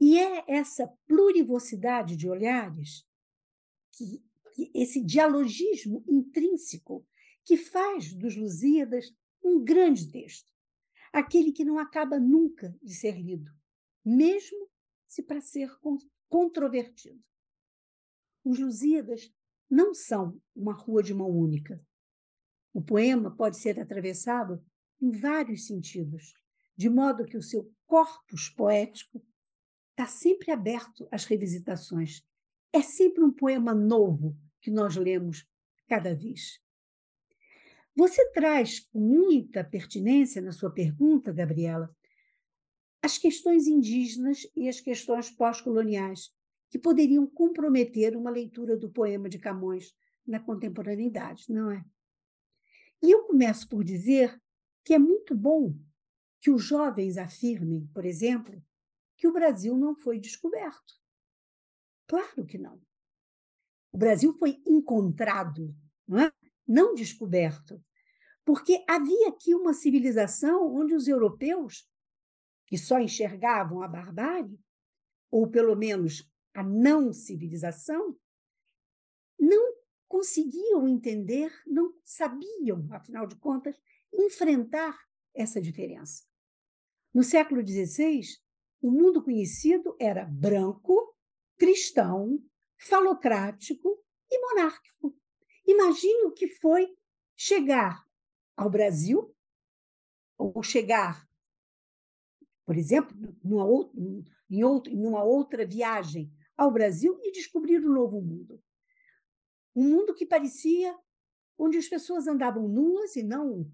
E 0.00 0.18
é 0.18 0.44
essa 0.48 0.92
plurivocidade 1.06 2.16
de 2.16 2.28
olhares, 2.28 3.06
que, 3.92 4.20
que, 4.52 4.70
esse 4.74 5.00
dialogismo 5.04 6.04
intrínseco, 6.08 7.06
que 7.44 7.56
faz 7.56 8.12
dos 8.12 8.34
Lusíadas 8.34 9.14
um 9.40 9.62
grande 9.62 10.10
texto, 10.10 10.52
aquele 11.12 11.52
que 11.52 11.64
não 11.64 11.78
acaba 11.78 12.18
nunca 12.18 12.76
de 12.82 12.94
ser 12.94 13.16
lido, 13.16 13.48
mesmo 14.04 14.68
se 15.06 15.22
para 15.22 15.40
ser 15.40 15.70
controvertido. 16.28 17.22
Os 18.48 18.58
Lusíadas 18.58 19.30
não 19.70 19.92
são 19.92 20.40
uma 20.56 20.72
rua 20.72 21.02
de 21.02 21.12
mão 21.12 21.28
única. 21.28 21.84
O 22.72 22.80
poema 22.80 23.30
pode 23.30 23.58
ser 23.58 23.78
atravessado 23.78 24.64
em 25.02 25.10
vários 25.10 25.66
sentidos, 25.66 26.32
de 26.74 26.88
modo 26.88 27.26
que 27.26 27.36
o 27.36 27.42
seu 27.42 27.70
corpus 27.84 28.48
poético 28.48 29.22
está 29.90 30.06
sempre 30.06 30.50
aberto 30.50 31.06
às 31.12 31.26
revisitações. 31.26 32.22
É 32.72 32.80
sempre 32.80 33.22
um 33.22 33.30
poema 33.30 33.74
novo 33.74 34.34
que 34.62 34.70
nós 34.70 34.96
lemos 34.96 35.46
cada 35.86 36.14
vez. 36.14 36.58
Você 37.94 38.30
traz 38.30 38.80
com 38.80 38.98
muita 38.98 39.62
pertinência 39.62 40.40
na 40.40 40.52
sua 40.52 40.72
pergunta, 40.72 41.34
Gabriela, 41.34 41.94
as 43.02 43.18
questões 43.18 43.66
indígenas 43.66 44.46
e 44.56 44.70
as 44.70 44.80
questões 44.80 45.30
pós-coloniais, 45.30 46.32
que 46.70 46.78
poderiam 46.78 47.26
comprometer 47.26 48.16
uma 48.16 48.30
leitura 48.30 48.76
do 48.76 48.90
poema 48.90 49.28
de 49.28 49.38
Camões 49.38 49.94
na 50.26 50.38
contemporaneidade, 50.38 51.52
não 51.52 51.70
é? 51.70 51.82
E 53.02 53.10
eu 53.10 53.24
começo 53.24 53.68
por 53.68 53.82
dizer 53.82 54.40
que 54.84 54.92
é 54.92 54.98
muito 54.98 55.34
bom 55.34 55.74
que 56.40 56.50
os 56.50 56.62
jovens 56.62 57.16
afirmem, 57.16 57.86
por 57.94 58.04
exemplo, 58.04 58.62
que 59.16 59.26
o 59.26 59.32
Brasil 59.32 59.76
não 59.76 59.94
foi 59.94 60.18
descoberto. 60.18 60.94
Claro 62.06 62.46
que 62.46 62.58
não. 62.58 62.80
O 63.92 63.98
Brasil 63.98 64.32
foi 64.32 64.60
encontrado, 64.66 65.74
não, 66.06 66.20
é? 66.20 66.32
não 66.66 66.94
descoberto, 66.94 67.82
porque 68.44 68.84
havia 68.88 69.28
aqui 69.28 69.54
uma 69.54 69.72
civilização 69.72 70.74
onde 70.74 70.94
os 70.94 71.08
europeus, 71.08 71.88
que 72.66 72.78
só 72.78 72.98
enxergavam 72.98 73.82
a 73.82 73.88
barbárie, 73.88 74.58
ou 75.30 75.48
pelo 75.50 75.74
menos 75.74 76.30
a 76.58 76.62
não 76.64 77.12
civilização, 77.12 78.18
não 79.38 79.76
conseguiam 80.08 80.88
entender, 80.88 81.52
não 81.64 81.94
sabiam, 82.04 82.84
afinal 82.90 83.28
de 83.28 83.36
contas, 83.36 83.80
enfrentar 84.12 84.98
essa 85.32 85.60
diferença. 85.60 86.24
No 87.14 87.22
século 87.22 87.64
XVI, 87.64 88.22
o 88.80 88.90
mundo 88.90 89.22
conhecido 89.22 89.96
era 90.00 90.24
branco, 90.24 91.16
cristão, 91.56 92.42
falocrático 92.76 94.04
e 94.28 94.40
monárquico. 94.40 95.16
Imagine 95.64 96.24
o 96.24 96.32
que 96.32 96.48
foi 96.48 96.92
chegar 97.36 98.04
ao 98.56 98.68
Brasil, 98.68 99.32
ou 100.36 100.60
chegar, 100.64 101.24
por 102.66 102.76
exemplo, 102.76 103.16
numa 103.44 103.64
outra, 103.64 104.00
em, 104.00 104.24
numa 104.96 105.22
outra 105.22 105.64
viagem 105.64 106.32
ao 106.58 106.72
Brasil 106.72 107.16
e 107.22 107.30
descobrir 107.30 107.78
um 107.86 107.92
novo 107.92 108.20
mundo. 108.20 108.60
Um 109.74 109.88
mundo 109.88 110.12
que 110.12 110.26
parecia 110.26 110.92
onde 111.56 111.78
as 111.78 111.88
pessoas 111.88 112.26
andavam 112.26 112.68
nuas 112.68 113.14
e 113.14 113.22
não 113.22 113.70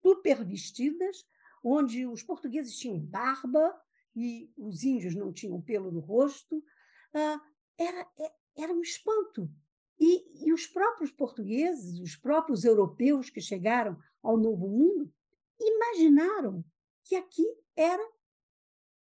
super 0.00 0.44
vestidas, 0.44 1.26
onde 1.62 2.06
os 2.06 2.22
portugueses 2.22 2.76
tinham 2.78 3.00
barba 3.00 3.76
e 4.14 4.52
os 4.56 4.84
índios 4.84 5.16
não 5.16 5.32
tinham 5.32 5.60
pelo 5.60 5.90
no 5.90 5.98
rosto. 5.98 6.64
Ah, 7.12 7.40
era, 7.76 8.08
é, 8.20 8.32
era 8.56 8.72
um 8.72 8.80
espanto. 8.80 9.50
E, 9.98 10.46
e 10.46 10.52
os 10.52 10.66
próprios 10.66 11.10
portugueses, 11.10 11.98
os 11.98 12.14
próprios 12.14 12.64
europeus 12.64 13.30
que 13.30 13.40
chegaram 13.40 13.98
ao 14.22 14.36
Novo 14.36 14.68
Mundo, 14.68 15.12
imaginaram 15.58 16.64
que 17.02 17.16
aqui 17.16 17.46
era 17.74 18.12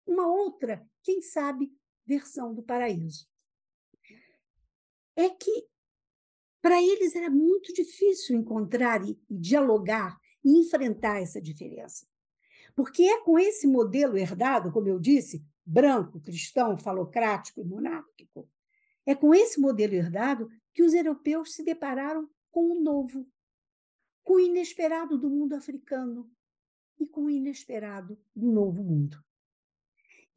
uma 0.07 0.27
outra, 0.27 0.88
quem 1.03 1.21
sabe, 1.21 1.71
versão 2.05 2.53
do 2.53 2.63
paraíso. 2.63 3.27
É 5.15 5.29
que 5.29 5.67
para 6.61 6.81
eles 6.81 7.15
era 7.15 7.29
muito 7.29 7.71
difícil 7.73 8.35
encontrar 8.35 9.07
e, 9.07 9.19
e 9.29 9.37
dialogar 9.37 10.19
e 10.43 10.59
enfrentar 10.59 11.21
essa 11.21 11.41
diferença. 11.41 12.07
Porque 12.75 13.03
é 13.03 13.21
com 13.21 13.39
esse 13.39 13.67
modelo 13.67 14.17
herdado, 14.17 14.71
como 14.71 14.87
eu 14.87 14.99
disse, 14.99 15.45
branco, 15.65 16.19
cristão, 16.19 16.77
falocrático 16.77 17.61
e 17.61 17.63
monárquico, 17.63 18.49
é 19.05 19.15
com 19.15 19.33
esse 19.33 19.59
modelo 19.59 19.93
herdado 19.93 20.49
que 20.73 20.83
os 20.83 20.93
europeus 20.93 21.53
se 21.53 21.63
depararam 21.63 22.29
com 22.51 22.71
o 22.71 22.81
novo, 22.81 23.27
com 24.23 24.35
o 24.35 24.39
inesperado 24.39 25.17
do 25.17 25.29
mundo 25.29 25.53
africano 25.53 26.29
e 26.99 27.07
com 27.07 27.25
o 27.25 27.29
inesperado 27.29 28.19
do 28.35 28.51
novo 28.51 28.83
mundo. 28.83 29.24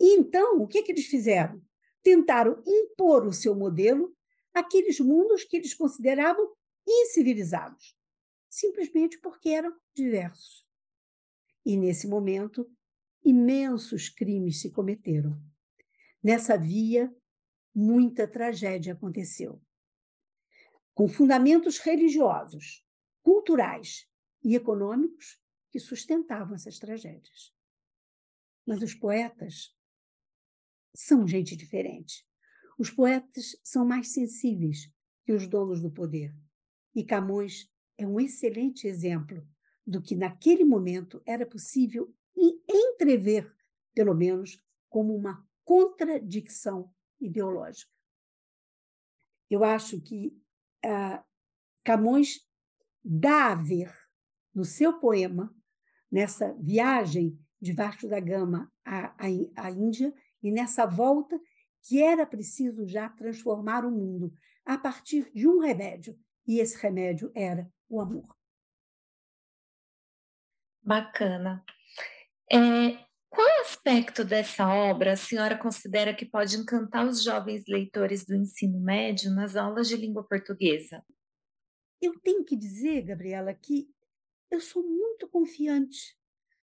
E 0.00 0.14
então, 0.14 0.60
o 0.60 0.66
que, 0.66 0.82
que 0.82 0.92
eles 0.92 1.06
fizeram? 1.06 1.60
Tentaram 2.02 2.62
impor 2.66 3.26
o 3.26 3.32
seu 3.32 3.54
modelo 3.54 4.14
àqueles 4.54 5.00
mundos 5.00 5.44
que 5.44 5.56
eles 5.56 5.74
consideravam 5.74 6.52
incivilizados 6.86 7.98
simplesmente 8.48 9.18
porque 9.20 9.50
eram 9.50 9.76
diversos. 9.94 10.66
E, 11.64 11.76
nesse 11.76 12.08
momento, 12.08 12.68
imensos 13.24 14.08
crimes 14.08 14.60
se 14.60 14.70
cometeram. 14.70 15.38
Nessa 16.22 16.56
via, 16.56 17.14
muita 17.74 18.26
tragédia 18.26 18.94
aconteceu. 18.94 19.60
Com 20.94 21.08
fundamentos 21.08 21.78
religiosos, 21.78 22.84
culturais 23.22 24.08
e 24.42 24.56
econômicos 24.56 25.40
que 25.70 25.78
sustentavam 25.78 26.54
essas 26.54 26.78
tragédias. 26.78 27.54
Mas 28.66 28.82
os 28.82 28.94
poetas 28.94 29.76
são 30.94 31.26
gente 31.26 31.56
diferente. 31.56 32.26
Os 32.78 32.90
poetas 32.90 33.56
são 33.62 33.84
mais 33.84 34.12
sensíveis 34.12 34.90
que 35.24 35.32
os 35.32 35.46
donos 35.46 35.82
do 35.82 35.90
poder. 35.90 36.34
E 36.94 37.04
Camões 37.04 37.70
é 37.96 38.06
um 38.06 38.20
excelente 38.20 38.86
exemplo 38.86 39.46
do 39.86 40.00
que 40.00 40.14
naquele 40.14 40.64
momento 40.64 41.22
era 41.26 41.44
possível 41.46 42.14
entrever, 42.36 43.52
pelo 43.94 44.14
menos, 44.14 44.62
como 44.88 45.14
uma 45.14 45.46
contradição 45.64 46.92
ideológica. 47.20 47.90
Eu 49.50 49.64
acho 49.64 50.00
que 50.00 50.28
uh, 50.84 51.24
Camões 51.84 52.46
dá 53.04 53.52
a 53.52 53.54
ver 53.54 53.92
no 54.54 54.64
seu 54.64 54.98
poema, 54.98 55.54
nessa 56.10 56.54
viagem 56.54 57.38
de 57.60 57.72
Vasco 57.72 58.08
da 58.08 58.20
Gama 58.20 58.72
à, 58.84 59.06
à, 59.08 59.26
à 59.56 59.70
Índia, 59.70 60.14
e 60.42 60.50
nessa 60.50 60.86
volta, 60.86 61.40
que 61.82 62.02
era 62.02 62.26
preciso 62.26 62.86
já 62.86 63.08
transformar 63.08 63.84
o 63.84 63.90
mundo 63.90 64.32
a 64.64 64.76
partir 64.76 65.30
de 65.32 65.48
um 65.48 65.60
remédio, 65.60 66.18
e 66.46 66.60
esse 66.60 66.76
remédio 66.76 67.30
era 67.34 67.70
o 67.88 68.00
amor. 68.00 68.36
Bacana. 70.82 71.64
É, 72.50 73.06
qual 73.28 73.60
aspecto 73.60 74.24
dessa 74.24 74.66
obra 74.66 75.12
a 75.12 75.16
senhora 75.16 75.56
considera 75.56 76.14
que 76.14 76.24
pode 76.24 76.56
encantar 76.56 77.06
os 77.06 77.22
jovens 77.22 77.64
leitores 77.68 78.24
do 78.24 78.34
ensino 78.34 78.80
médio 78.80 79.30
nas 79.30 79.54
aulas 79.54 79.88
de 79.88 79.96
língua 79.96 80.24
portuguesa? 80.24 81.04
Eu 82.00 82.18
tenho 82.20 82.44
que 82.44 82.56
dizer, 82.56 83.02
Gabriela, 83.02 83.52
que 83.52 83.88
eu 84.50 84.60
sou 84.60 84.82
muito 84.82 85.28
confiante 85.28 86.16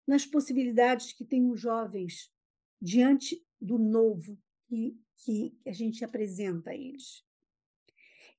nas 0.07 0.25
possibilidades 0.25 1.13
que 1.13 1.23
têm 1.23 1.49
os 1.49 1.59
jovens 1.59 2.31
diante 2.81 3.44
do 3.59 3.77
novo 3.77 4.37
que, 4.67 4.97
que 5.23 5.57
a 5.65 5.71
gente 5.71 6.03
apresenta 6.03 6.71
a 6.71 6.75
eles. 6.75 7.23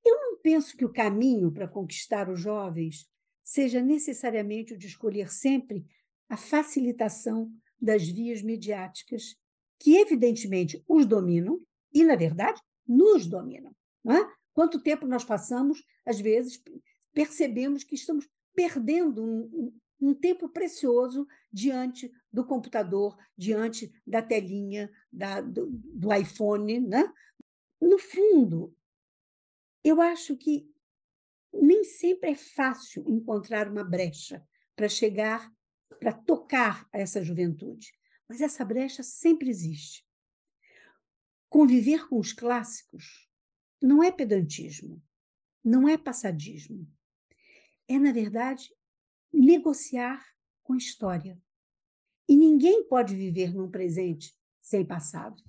Eu 0.04 0.14
não 0.20 0.38
penso 0.40 0.76
que 0.76 0.84
o 0.84 0.92
caminho 0.92 1.50
para 1.50 1.66
conquistar 1.66 2.30
os 2.30 2.40
jovens 2.40 3.08
seja 3.42 3.80
necessariamente 3.80 4.74
o 4.74 4.78
de 4.78 4.86
escolher 4.86 5.30
sempre 5.30 5.84
a 6.28 6.36
facilitação 6.36 7.50
das 7.80 8.08
vias 8.08 8.42
mediáticas, 8.42 9.36
que 9.78 9.96
evidentemente 9.96 10.82
os 10.88 11.06
dominam 11.06 11.60
e, 11.92 12.04
na 12.04 12.16
verdade, 12.16 12.60
nos 12.86 13.26
dominam. 13.26 13.74
É? 14.08 14.36
Quanto 14.52 14.82
tempo 14.82 15.06
nós 15.06 15.24
passamos, 15.24 15.84
às 16.04 16.20
vezes, 16.20 16.62
percebemos 17.12 17.84
que 17.84 17.94
estamos 17.94 18.28
perdendo 18.54 19.22
um, 19.22 19.78
um 20.00 20.14
tempo 20.14 20.48
precioso 20.48 21.26
diante 21.52 22.12
do 22.32 22.44
computador, 22.44 23.16
diante 23.36 23.92
da 24.06 24.22
telinha 24.22 24.90
da, 25.10 25.40
do, 25.40 25.68
do 25.70 26.12
iPhone. 26.12 26.80
Né? 26.80 27.12
No 27.80 27.98
fundo, 27.98 28.76
eu 29.82 30.00
acho 30.00 30.36
que 30.36 30.70
nem 31.52 31.84
sempre 31.84 32.30
é 32.30 32.34
fácil 32.34 33.04
encontrar 33.08 33.68
uma 33.68 33.84
brecha 33.84 34.46
para 34.74 34.88
chegar, 34.88 35.50
para 35.98 36.12
tocar 36.12 36.86
essa 36.92 37.22
juventude, 37.24 37.92
mas 38.28 38.40
essa 38.40 38.64
brecha 38.64 39.02
sempre 39.02 39.48
existe. 39.48 40.06
Conviver 41.48 42.08
com 42.08 42.18
os 42.18 42.32
clássicos 42.32 43.30
não 43.80 44.02
é 44.02 44.10
pedantismo, 44.10 45.02
não 45.64 45.88
é 45.88 45.96
passadismo. 45.96 46.86
É, 47.88 47.98
na 47.98 48.12
verdade, 48.12 48.74
negociar 49.32 50.24
com 50.62 50.74
a 50.74 50.78
história. 50.78 51.38
E 52.28 52.36
ninguém 52.36 52.84
pode 52.88 53.14
viver 53.14 53.54
num 53.54 53.70
presente 53.70 54.34
sem 54.60 54.84
passado. 54.84 55.42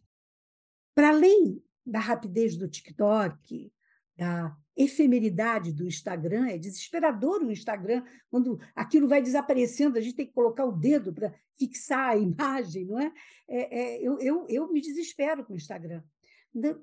Para 0.94 1.10
além 1.10 1.64
da 1.86 2.00
rapidez 2.00 2.56
do 2.56 2.68
TikTok, 2.68 3.72
da 4.16 4.56
efemeridade 4.76 5.72
do 5.72 5.88
Instagram, 5.88 6.48
é 6.48 6.58
desesperador 6.58 7.42
o 7.42 7.52
Instagram, 7.52 8.04
quando 8.30 8.60
aquilo 8.76 9.08
vai 9.08 9.22
desaparecendo, 9.22 9.98
a 9.98 10.02
gente 10.02 10.16
tem 10.16 10.26
que 10.26 10.34
colocar 10.34 10.66
o 10.66 10.72
dedo 10.72 11.14
para 11.14 11.34
fixar 11.58 12.10
a 12.10 12.18
imagem, 12.18 12.86
não 12.86 13.00
é? 13.00 13.12
é, 13.48 13.80
é 13.80 14.02
eu, 14.02 14.20
eu, 14.20 14.46
eu 14.50 14.72
me 14.72 14.82
desespero 14.82 15.44
com 15.44 15.54
o 15.54 15.58
Instagram. 15.58 16.04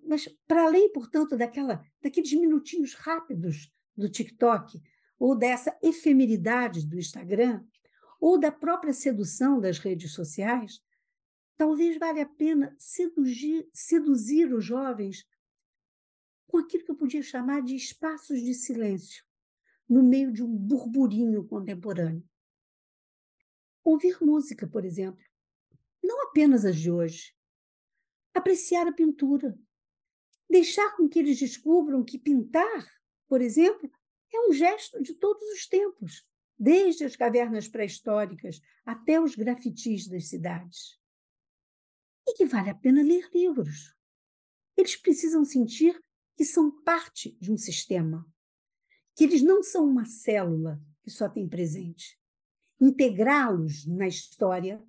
Mas, 0.07 0.28
para 0.46 0.66
além, 0.66 0.92
portanto, 0.92 1.37
daquela, 1.37 1.85
daqueles 2.00 2.33
minutinhos 2.33 2.94
rápidos 2.94 3.72
do 3.96 4.09
TikTok, 4.09 4.80
ou 5.18 5.37
dessa 5.37 5.77
efemeridade 5.83 6.87
do 6.87 6.98
Instagram, 6.98 7.64
ou 8.20 8.38
da 8.38 8.50
própria 8.50 8.92
sedução 8.92 9.61
das 9.61 9.79
redes 9.79 10.12
sociais, 10.12 10.83
talvez 11.57 11.98
valha 11.98 12.22
a 12.22 12.29
pena 12.29 12.74
seduzir, 12.79 13.68
seduzir 13.72 14.53
os 14.53 14.64
jovens 14.64 15.27
com 16.46 16.59
aquilo 16.59 16.85
que 16.85 16.90
eu 16.90 16.96
podia 16.96 17.22
chamar 17.22 17.62
de 17.62 17.74
espaços 17.74 18.40
de 18.40 18.55
silêncio, 18.55 19.24
no 19.88 20.03
meio 20.03 20.33
de 20.33 20.42
um 20.42 20.57
burburinho 20.57 21.44
contemporâneo. 21.44 22.24
Ouvir 23.83 24.16
música, 24.22 24.66
por 24.66 24.85
exemplo, 24.85 25.22
não 26.03 26.29
apenas 26.29 26.64
as 26.64 26.77
de 26.77 26.90
hoje. 26.90 27.35
Apreciar 28.33 28.87
a 28.87 28.92
pintura. 28.92 29.59
Deixar 30.48 30.96
com 30.96 31.09
que 31.09 31.18
eles 31.18 31.38
descubram 31.38 32.05
que 32.05 32.18
pintar, 32.18 32.87
por 33.27 33.40
exemplo, 33.40 33.90
é 34.34 34.48
um 34.48 34.52
gesto 34.52 35.02
de 35.02 35.14
todos 35.14 35.42
os 35.50 35.66
tempos, 35.66 36.26
desde 36.58 37.04
as 37.04 37.16
cavernas 37.16 37.68
pré-históricas 37.68 38.60
até 38.84 39.20
os 39.20 39.34
grafitis 39.34 40.08
das 40.08 40.28
cidades. 40.28 40.98
E 42.26 42.34
que 42.34 42.44
vale 42.44 42.70
a 42.70 42.74
pena 42.74 43.02
ler 43.02 43.28
livros. 43.34 43.94
Eles 44.76 44.96
precisam 44.96 45.44
sentir 45.44 46.00
que 46.36 46.44
são 46.44 46.70
parte 46.82 47.36
de 47.40 47.52
um 47.52 47.56
sistema, 47.56 48.26
que 49.14 49.24
eles 49.24 49.42
não 49.42 49.62
são 49.62 49.86
uma 49.86 50.04
célula 50.04 50.80
que 51.02 51.10
só 51.10 51.28
tem 51.28 51.48
presente. 51.48 52.18
Integrá-los 52.80 53.86
na 53.86 54.08
história 54.08 54.82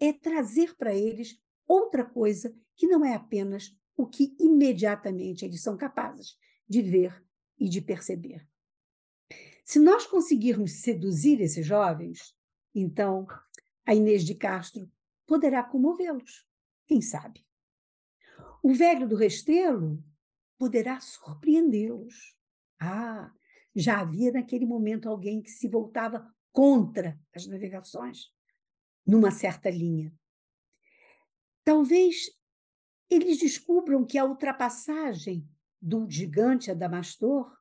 é 0.00 0.12
trazer 0.12 0.74
para 0.76 0.94
eles 0.94 1.40
outra 1.66 2.04
coisa 2.04 2.52
que 2.74 2.86
não 2.86 3.04
é 3.04 3.14
apenas 3.14 3.76
o 3.96 4.06
que 4.06 4.34
imediatamente 4.40 5.44
eles 5.44 5.62
são 5.62 5.76
capazes 5.76 6.36
de 6.68 6.82
ver 6.82 7.24
e 7.58 7.68
de 7.68 7.80
perceber. 7.80 8.49
Se 9.70 9.78
nós 9.78 10.04
conseguirmos 10.04 10.82
seduzir 10.82 11.40
esses 11.40 11.64
jovens, 11.64 12.34
então 12.74 13.24
a 13.86 13.94
Inês 13.94 14.24
de 14.24 14.34
Castro 14.34 14.90
poderá 15.24 15.62
comovê-los, 15.62 16.44
quem 16.88 17.00
sabe. 17.00 17.46
O 18.60 18.74
velho 18.74 19.06
do 19.06 19.14
Restelo 19.14 20.02
poderá 20.58 20.98
surpreendê-los. 20.98 22.36
Ah, 22.80 23.32
já 23.72 24.00
havia 24.00 24.32
naquele 24.32 24.66
momento 24.66 25.08
alguém 25.08 25.40
que 25.40 25.50
se 25.50 25.68
voltava 25.68 26.28
contra 26.50 27.16
as 27.32 27.46
navegações, 27.46 28.24
numa 29.06 29.30
certa 29.30 29.70
linha. 29.70 30.12
Talvez 31.62 32.36
eles 33.08 33.38
descubram 33.38 34.04
que 34.04 34.18
a 34.18 34.24
ultrapassagem 34.24 35.48
do 35.80 36.10
gigante 36.10 36.72
Adamastor 36.72 37.59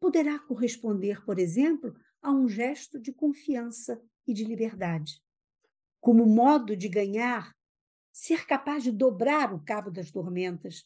poderá 0.00 0.38
corresponder, 0.38 1.24
por 1.24 1.38
exemplo, 1.38 1.94
a 2.20 2.32
um 2.32 2.48
gesto 2.48 3.00
de 3.00 3.12
confiança 3.12 4.00
e 4.26 4.32
de 4.32 4.44
liberdade. 4.44 5.20
Como 6.00 6.26
modo 6.26 6.76
de 6.76 6.88
ganhar, 6.88 7.54
ser 8.12 8.46
capaz 8.46 8.82
de 8.82 8.92
dobrar 8.92 9.52
o 9.54 9.62
cabo 9.64 9.90
das 9.90 10.10
tormentas 10.10 10.84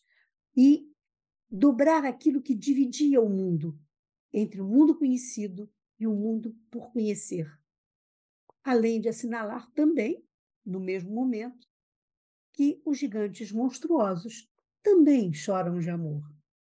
e 0.57 0.87
dobrar 1.51 2.05
aquilo 2.05 2.43
que 2.43 2.55
dividia 2.55 3.21
o 3.21 3.29
mundo 3.29 3.79
entre 4.33 4.61
o 4.61 4.67
mundo 4.67 4.99
conhecido 4.99 5.71
e 5.99 6.07
o 6.07 6.15
mundo 6.15 6.57
por 6.71 6.91
conhecer. 6.93 7.47
Além 8.65 9.01
de 9.01 9.09
assinalar 9.09 9.71
também, 9.73 10.25
no 10.65 10.81
mesmo 10.81 11.11
momento, 11.11 11.69
que 12.53 12.81
os 12.85 12.99
gigantes 12.99 13.51
monstruosos 13.51 14.49
também 14.83 15.33
choram 15.33 15.79
de 15.79 15.91
amor, 15.91 16.23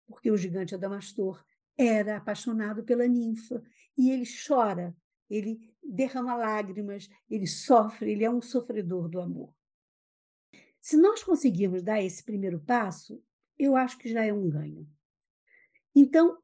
porque 0.06 0.30
o 0.30 0.36
gigante 0.36 0.74
Adamastor 0.74 1.44
era 1.76 2.16
apaixonado 2.16 2.84
pela 2.84 3.06
ninfa 3.06 3.62
e 3.96 4.10
ele 4.10 4.24
chora, 4.46 4.96
ele 5.28 5.58
derrama 5.82 6.36
lágrimas, 6.36 7.08
ele 7.28 7.46
sofre, 7.46 8.12
ele 8.12 8.24
é 8.24 8.30
um 8.30 8.40
sofredor 8.40 9.08
do 9.08 9.20
amor. 9.20 9.54
Se 10.80 10.96
nós 10.96 11.22
conseguirmos 11.22 11.82
dar 11.82 12.02
esse 12.02 12.22
primeiro 12.22 12.60
passo, 12.60 13.22
eu 13.58 13.76
acho 13.76 13.98
que 13.98 14.08
já 14.08 14.24
é 14.24 14.32
um 14.32 14.48
ganho. 14.48 14.88
Então, 15.94 16.38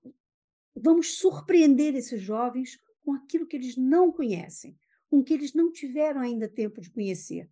vamos 0.74 1.18
surpreender 1.18 1.94
esses 1.94 2.20
jovens 2.22 2.78
com 3.02 3.12
aquilo 3.12 3.46
que 3.46 3.56
eles 3.56 3.76
não 3.76 4.12
conhecem, 4.12 4.78
com 5.08 5.22
que 5.22 5.34
eles 5.34 5.52
não 5.52 5.72
tiveram 5.72 6.20
ainda 6.20 6.48
tempo 6.48 6.80
de 6.80 6.90
conhecer. 6.90 7.50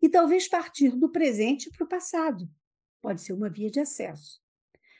E 0.00 0.08
talvez 0.08 0.48
partir 0.48 0.96
do 0.96 1.10
presente 1.10 1.70
para 1.70 1.84
o 1.84 1.88
passado. 1.88 2.48
Pode 3.00 3.20
ser 3.22 3.32
uma 3.32 3.50
via 3.50 3.70
de 3.70 3.80
acesso. 3.80 4.40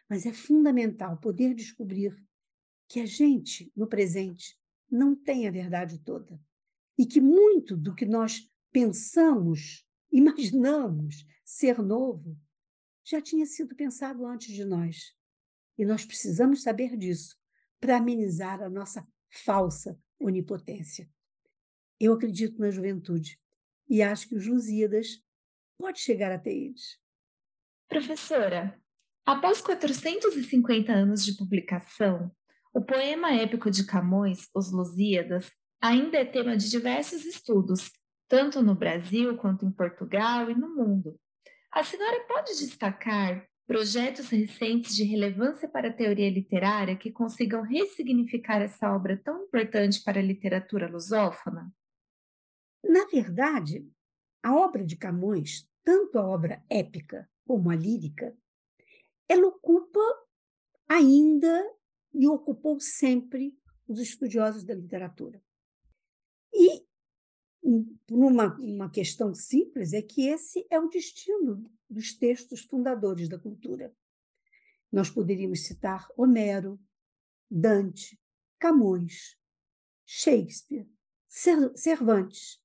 Mas 0.09 0.25
é 0.27 0.33
fundamental 0.33 1.19
poder 1.19 1.55
descobrir 1.55 2.17
que 2.89 3.01
a 3.01 3.07
gente, 3.07 3.73
no 3.75 3.89
presente, 3.89 4.59
não 4.91 5.15
tem 5.15 5.49
a 5.49 5.51
verdade 5.51 5.99
toda. 5.99 6.41
E 6.99 7.05
que 7.05 7.21
muito 7.21 7.77
do 7.77 7.95
que 7.95 8.07
nós 8.07 8.49
pensamos, 8.73 9.87
imaginamos 10.13 11.27
ser 11.45 11.83
novo, 11.83 12.39
já 13.05 13.21
tinha 13.21 13.47
sido 13.47 13.75
pensado 13.75 14.27
antes 14.27 14.53
de 14.55 14.65
nós. 14.65 15.15
E 15.79 15.85
nós 15.85 16.05
precisamos 16.05 16.63
saber 16.63 16.97
disso 16.97 17.37
para 17.81 17.99
amenizar 17.99 18.63
a 18.63 18.71
nossa 18.71 19.07
falsa 19.29 19.99
onipotência. 20.19 21.09
Eu 22.01 22.13
acredito 22.13 22.59
na 22.59 22.71
juventude 22.71 23.41
e 23.89 24.03
acho 24.03 24.29
que 24.29 24.35
os 24.35 24.47
Lusíadas 24.47 25.23
pode 25.79 26.01
chegar 26.01 26.33
até 26.33 26.51
eles. 26.53 26.99
Professora, 27.89 28.81
após 29.27 29.61
450 29.61 30.93
anos 30.93 31.25
de 31.25 31.37
publicação, 31.37 32.31
o 32.73 32.81
poema 32.81 33.35
épico 33.35 33.71
de 33.71 33.85
Camões, 33.85 34.49
Os 34.55 34.71
Lusíadas, 34.71 35.51
ainda 35.81 36.19
é 36.19 36.25
tema 36.25 36.57
de 36.57 36.71
diversos 36.71 37.25
estudos, 37.25 37.91
tanto 38.29 38.63
no 38.63 38.75
Brasil 38.75 39.37
quanto 39.37 39.67
em 39.67 39.73
Portugal 39.73 40.51
e 40.51 40.55
no 40.55 40.75
mundo. 40.75 41.19
A 41.73 41.83
senhora 41.83 42.25
pode 42.27 42.57
destacar 42.57 43.47
projetos 43.67 44.29
recentes 44.29 44.95
de 44.95 45.03
relevância 45.03 45.69
para 45.69 45.89
a 45.89 45.93
teoria 45.93 46.31
literária 46.31 46.97
que 46.97 47.11
consigam 47.11 47.63
ressignificar 47.63 48.63
essa 48.63 48.95
obra 48.95 49.21
tão 49.23 49.43
importante 49.43 50.03
para 50.05 50.21
a 50.21 50.23
literatura 50.23 50.89
lusófona? 50.89 51.73
Na 52.85 53.05
verdade, 53.07 53.85
a 54.43 54.55
obra 54.55 54.85
de 54.85 54.97
Camões, 54.97 55.69
tanto 55.85 56.19
a 56.19 56.27
obra 56.27 56.63
épica 56.71 57.29
como 57.45 57.71
a 57.71 57.75
lírica, 57.75 58.37
ela 59.29 59.49
ocupa 59.49 60.01
ainda 60.89 61.75
e 62.13 62.27
ocupou 62.29 62.81
sempre 62.81 63.57
os 63.87 64.01
estudiosos 64.01 64.65
da 64.65 64.75
literatura. 64.75 65.43
E 66.53 66.87
por 68.07 68.19
uma, 68.19 68.55
uma 68.59 68.91
questão 68.91 69.35
simples, 69.35 69.93
é 69.93 70.01
que 70.01 70.29
esse 70.29 70.67
é 70.71 70.79
o 70.79 70.89
destino 70.89 71.69
dos 71.91 72.15
textos 72.15 72.63
fundadores 72.63 73.29
da 73.29 73.39
cultura. 73.39 73.95
Nós 74.91 75.11
poderíamos 75.11 75.67
citar 75.67 76.07
Homero, 76.17 76.81
Dante, 77.51 78.21
Camões, 78.59 79.37
Shakespeare, 80.05 80.89
Cervantes. 81.29 82.63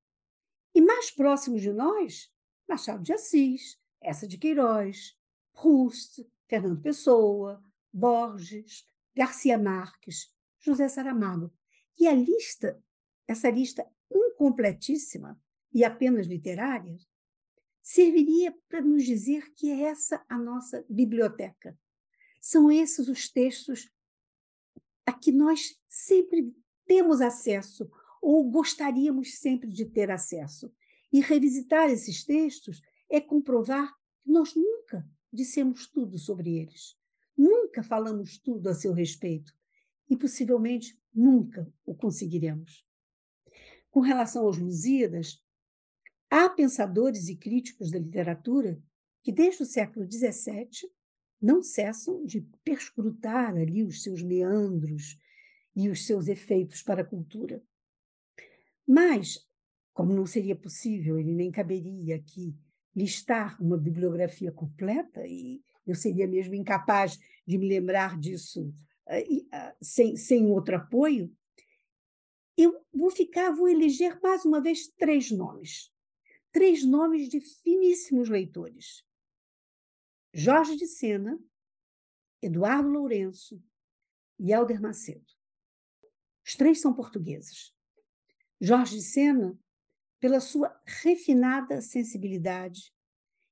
E 0.74 0.82
mais 0.82 1.12
próximos 1.12 1.62
de 1.62 1.74
nós, 1.74 2.32
Machado 2.68 3.04
de 3.04 3.12
Assis, 3.12 3.80
Essa 4.00 4.28
de 4.28 4.38
Queiroz, 4.38 5.18
Proust, 5.54 6.26
Fernando 6.52 6.82
Pessoa, 6.82 7.64
Borges, 7.94 8.86
Garcia 9.16 9.58
Marques, 9.58 10.36
José 10.60 10.90
Saramago. 10.90 11.50
E 11.98 12.06
a 12.06 12.14
lista, 12.14 12.78
essa 13.26 13.50
lista 13.50 13.90
incompletíssima 14.14 15.42
e 15.74 15.86
apenas 15.86 16.28
literária, 16.28 16.98
serviria 17.82 18.54
para 18.68 18.82
nos 18.82 19.06
dizer 19.06 19.54
que 19.56 19.72
é 19.72 19.84
essa 19.84 20.26
a 20.28 20.38
nossa 20.38 20.86
biblioteca. 20.90 21.80
São 22.42 22.70
esses 22.70 23.08
os 23.08 23.30
textos 23.30 23.90
a 25.06 25.14
que 25.14 25.32
nós 25.32 25.80
sempre 25.88 26.54
temos 26.86 27.22
acesso 27.22 27.90
ou 28.22 28.52
gostaríamos 28.52 29.40
sempre 29.40 29.70
de 29.70 29.86
ter 29.86 30.12
acesso. 30.12 30.70
E 31.14 31.22
revisitar 31.22 31.90
esses 31.90 32.26
textos 32.26 32.82
é 33.10 33.22
comprovar 33.22 33.96
que 34.22 34.30
nós 34.30 34.54
nunca 34.54 35.10
dissemos 35.32 35.88
tudo 35.88 36.18
sobre 36.18 36.58
eles, 36.58 36.96
nunca 37.38 37.84
falamos 37.84 38.38
tudo 38.38 38.70
a 38.70 38.74
seu 38.74 38.94
respeito 38.94 39.54
e 40.10 40.18
possivelmente 40.18 41.00
nunca 41.14 41.72
o 41.86 41.96
conseguiremos. 41.96 42.86
Com 43.90 44.00
relação 44.00 44.46
aos 44.46 44.58
Lusíadas, 44.58 45.42
há 46.30 46.50
pensadores 46.50 47.28
e 47.28 47.36
críticos 47.36 47.92
da 47.92 48.00
literatura 48.00 48.82
que, 49.22 49.32
desde 49.32 49.64
o 49.64 49.66
século 49.66 50.10
XVII, 50.10 50.90
não 51.42 51.62
cessam 51.62 52.24
de 52.24 52.42
perscrutar 52.64 53.56
ali 53.56 53.84
os 53.84 54.04
seus 54.04 54.22
meandros 54.22 55.18
e 55.76 55.90
os 55.90 56.06
seus 56.06 56.28
efeitos 56.28 56.82
para 56.84 57.02
a 57.02 57.06
cultura. 57.06 57.64
Mas, 58.88 59.48
como 59.94 60.14
não 60.14 60.26
seria 60.26 60.56
possível, 60.56 61.20
ele 61.20 61.34
nem 61.34 61.52
caberia 61.52 62.16
aqui 62.16 62.56
listar 62.96 63.62
uma 63.62 63.78
bibliografia 63.78 64.52
completa, 64.52 65.26
e 65.26 65.62
eu 65.86 65.96
seria 65.96 66.28
mesmo 66.28 66.54
incapaz 66.54 67.18
de 67.46 67.58
me 67.58 67.68
lembrar 67.68 68.20
disso 68.20 68.74
uh, 69.08 69.76
sem, 69.82 70.16
sem 70.16 70.46
outro 70.48 70.76
apoio, 70.76 71.34
eu 72.58 72.86
vou 72.94 73.10
ficar, 73.10 73.52
vou 73.52 73.68
eleger 73.68 74.20
mais 74.22 74.46
uma 74.46 74.62
vez 74.62 74.88
três 74.88 75.32
nomes. 75.32 75.92
Três 76.52 76.86
nomes 76.86 77.30
de 77.30 77.40
finíssimos 77.40 78.30
leitores. 78.30 79.06
Jorge 80.34 80.76
de 80.76 80.86
Sena, 80.86 81.40
Eduardo 82.42 82.90
Lourenço 82.90 83.62
e 84.38 84.52
Helder 84.52 84.82
Macedo. 84.82 85.26
Os 86.46 86.56
três 86.56 86.82
são 86.82 86.94
portugueses. 86.94 87.74
Jorge 88.60 88.98
de 88.98 89.04
Sena, 89.04 89.58
pela 90.22 90.40
sua 90.40 90.80
refinada 90.86 91.82
sensibilidade 91.82 92.94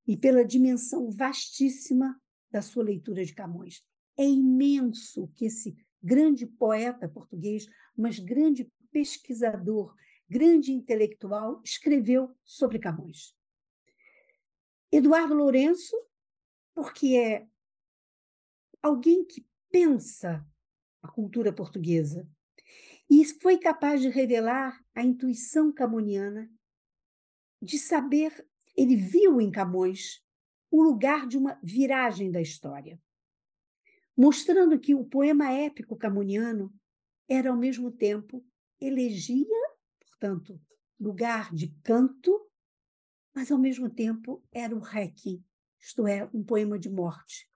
e 0.07 0.15
pela 0.15 0.45
dimensão 0.45 1.09
vastíssima 1.09 2.15
da 2.51 2.61
sua 2.61 2.83
leitura 2.83 3.25
de 3.25 3.33
Camões. 3.33 3.83
É 4.15 4.23
imenso 4.23 5.27
que 5.35 5.45
esse 5.45 5.75
grande 6.01 6.45
poeta 6.45 7.09
português, 7.09 7.65
mas 7.97 8.19
grande 8.19 8.71
pesquisador, 8.91 9.95
grande 10.29 10.71
intelectual, 10.71 11.59
escreveu 11.65 12.31
sobre 12.43 12.77
Camões. 12.77 13.35
Eduardo 14.91 15.33
Lourenço, 15.33 15.95
porque 16.73 17.15
é 17.17 17.47
alguém 18.81 19.25
que 19.25 19.45
pensa 19.71 20.45
a 21.01 21.07
cultura 21.07 21.51
portuguesa 21.51 22.29
e 23.09 23.25
foi 23.25 23.57
capaz 23.57 24.01
de 24.01 24.09
revelar 24.09 24.79
a 24.93 25.03
intuição 25.03 25.71
camoniana, 25.71 26.49
de 27.61 27.77
saber, 27.77 28.45
ele 28.75 28.95
viu 28.95 29.41
em 29.41 29.51
Camões 29.51 30.23
o 30.71 30.81
lugar 30.81 31.27
de 31.27 31.37
uma 31.37 31.59
viragem 31.63 32.31
da 32.31 32.41
história, 32.41 32.99
mostrando 34.15 34.79
que 34.79 34.93
o 34.93 35.03
poema 35.03 35.51
épico 35.51 35.95
camoniano 35.95 36.73
era 37.27 37.49
ao 37.49 37.57
mesmo 37.57 37.91
tempo 37.91 38.45
elegia, 38.79 39.45
portanto, 39.99 40.59
lugar 40.99 41.53
de 41.53 41.69
canto, 41.83 42.47
mas 43.33 43.51
ao 43.51 43.57
mesmo 43.57 43.89
tempo 43.89 44.43
era 44.51 44.75
o 44.75 44.79
requiem, 44.79 45.43
isto 45.79 46.07
é, 46.07 46.29
um 46.33 46.43
poema 46.43 46.77
de 46.77 46.89
morte. 46.89 47.49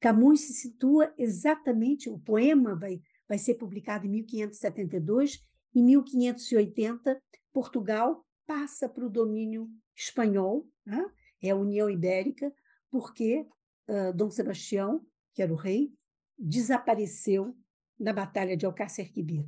Camões 0.00 0.40
se 0.40 0.52
situa 0.52 1.14
exatamente, 1.16 2.10
o 2.10 2.18
poema 2.18 2.74
vai, 2.74 3.00
vai 3.28 3.38
ser 3.38 3.54
publicado 3.54 4.06
em 4.06 4.10
1572, 4.10 5.42
em 5.74 5.82
1580, 5.82 7.22
Portugal 7.52 8.24
passa 8.46 8.88
para 8.88 9.06
o 9.06 9.10
domínio 9.10 9.68
espanhol, 9.94 10.68
né? 10.84 11.04
é 11.42 11.50
a 11.50 11.56
União 11.56 11.90
Ibérica, 11.90 12.52
porque 12.90 13.46
uh, 13.88 14.12
Dom 14.14 14.30
Sebastião, 14.30 15.06
que 15.32 15.42
era 15.42 15.52
o 15.52 15.56
rei, 15.56 15.92
desapareceu 16.38 17.56
na 17.98 18.12
Batalha 18.12 18.56
de 18.56 18.66
Alcácer 18.66 19.12
Quibir. 19.12 19.46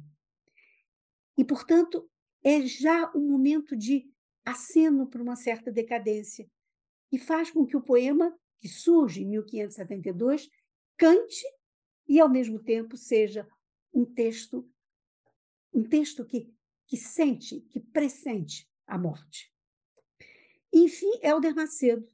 E, 1.36 1.44
portanto, 1.44 2.08
é 2.42 2.62
já 2.62 3.10
um 3.14 3.28
momento 3.28 3.76
de 3.76 4.10
aceno 4.44 5.08
para 5.08 5.22
uma 5.22 5.36
certa 5.36 5.70
decadência 5.70 6.48
e 7.12 7.18
faz 7.18 7.50
com 7.50 7.66
que 7.66 7.76
o 7.76 7.82
poema, 7.82 8.36
que 8.58 8.68
surge 8.68 9.22
em 9.22 9.28
1572, 9.28 10.48
cante 10.96 11.44
e, 12.08 12.20
ao 12.20 12.28
mesmo 12.28 12.62
tempo, 12.62 12.96
seja 12.96 13.46
um 13.92 14.04
texto 14.04 14.68
um 15.76 15.82
texto 15.82 16.24
que, 16.24 16.50
que 16.86 16.96
sente, 16.96 17.60
que 17.60 17.78
pressente 17.78 18.66
a 18.86 18.98
morte. 18.98 19.52
Enfim, 20.72 21.10
Helder 21.22 21.54
Macedo, 21.54 22.08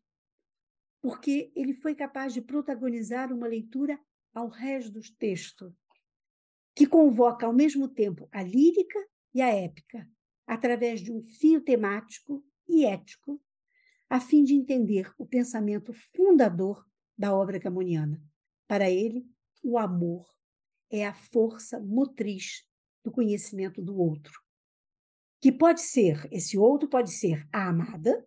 porque 1.01 1.53
ele 1.57 1.75
foi 1.75 1.95
capaz 1.95 2.33
de 2.33 2.41
protagonizar 2.41 3.33
uma 3.33 3.47
leitura 3.47 3.99
ao 4.33 4.49
resto 4.49 4.93
do 4.93 5.01
texto, 5.19 5.75
que 6.75 6.87
convoca 6.87 7.45
ao 7.45 7.53
mesmo 7.53 7.89
tempo 7.89 8.29
a 8.33 8.43
lírica 8.43 8.99
e 9.35 9.43
a 9.43 9.49
épica, 9.49 10.09
através 10.47 11.01
de 11.01 11.13
um 11.13 11.23
fio 11.23 11.61
temático 11.61 12.45
e 12.69 12.85
ético, 12.85 13.41
a 14.09 14.21
fim 14.21 14.45
de 14.45 14.55
entender 14.55 15.13
o 15.19 15.27
pensamento 15.27 15.93
fundador 15.93 16.87
da 17.17 17.35
obra 17.35 17.59
camoniana. 17.59 18.23
Para 18.67 18.91
ele, 18.91 19.27
o 19.63 19.79
amor 19.79 20.27
é 20.91 21.07
a 21.07 21.15
força 21.15 21.81
motriz 21.81 22.67
do 23.03 23.11
conhecimento 23.11 23.83
do 23.83 23.97
outro. 23.97 24.42
Que 25.43 25.51
pode 25.51 25.81
ser, 25.81 26.29
esse 26.31 26.57
outro 26.57 26.89
pode 26.89 27.11
ser 27.11 27.45
a 27.53 27.69
amada, 27.69 28.25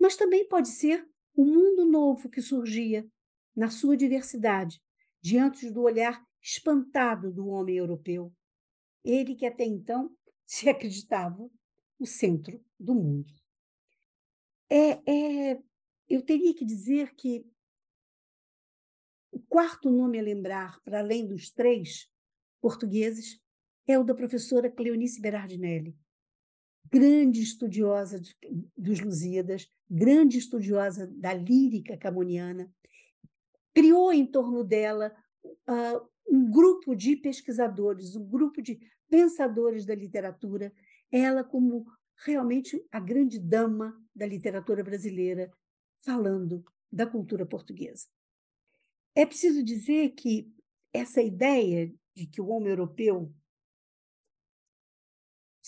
mas 0.00 0.16
também 0.16 0.48
pode 0.48 0.68
ser 0.68 1.06
o 1.34 1.44
mundo 1.44 1.84
novo 1.84 2.30
que 2.30 2.40
surgia 2.40 3.06
na 3.54 3.68
sua 3.68 3.94
diversidade, 3.94 4.80
diante 5.20 5.70
do 5.70 5.82
olhar 5.82 6.18
espantado 6.40 7.30
do 7.30 7.46
homem 7.48 7.76
europeu. 7.76 8.34
Ele 9.04 9.34
que 9.34 9.44
até 9.44 9.64
então 9.64 10.10
se 10.48 10.66
acreditava 10.66 11.46
o 11.98 12.06
centro 12.06 12.58
do 12.80 12.94
mundo. 12.94 13.30
É, 14.70 14.92
é, 15.52 15.62
eu 16.08 16.22
teria 16.22 16.54
que 16.54 16.64
dizer 16.64 17.14
que 17.14 17.44
o 19.30 19.40
quarto 19.40 19.90
nome 19.90 20.18
a 20.18 20.22
lembrar, 20.22 20.80
para 20.82 21.00
além 21.00 21.26
dos 21.26 21.50
três 21.50 22.10
portugueses, 22.62 23.38
é 23.86 23.98
o 23.98 24.04
da 24.04 24.14
professora 24.14 24.70
Cleonice 24.70 25.20
Berardinelli, 25.20 25.94
grande 26.90 27.42
estudiosa 27.42 28.20
dos 28.76 29.00
Lusíadas, 29.00 29.68
grande 29.88 30.38
estudiosa 30.38 31.06
da 31.06 31.32
lírica 31.32 31.96
camoniana, 31.96 32.72
criou 33.74 34.12
em 34.12 34.26
torno 34.26 34.64
dela 34.64 35.14
uh, 35.44 36.08
um 36.28 36.50
grupo 36.50 36.94
de 36.94 37.16
pesquisadores, 37.16 38.16
um 38.16 38.26
grupo 38.26 38.60
de 38.62 38.78
pensadores 39.08 39.86
da 39.86 39.94
literatura, 39.94 40.72
ela 41.10 41.44
como 41.44 41.86
realmente 42.24 42.84
a 42.90 42.98
grande 42.98 43.38
dama 43.38 43.94
da 44.14 44.26
literatura 44.26 44.82
brasileira, 44.82 45.52
falando 45.98 46.64
da 46.90 47.06
cultura 47.06 47.44
portuguesa. 47.44 48.06
É 49.14 49.24
preciso 49.24 49.62
dizer 49.62 50.10
que 50.10 50.50
essa 50.92 51.22
ideia 51.22 51.92
de 52.14 52.26
que 52.26 52.40
o 52.40 52.48
homem 52.48 52.70
europeu 52.70 53.32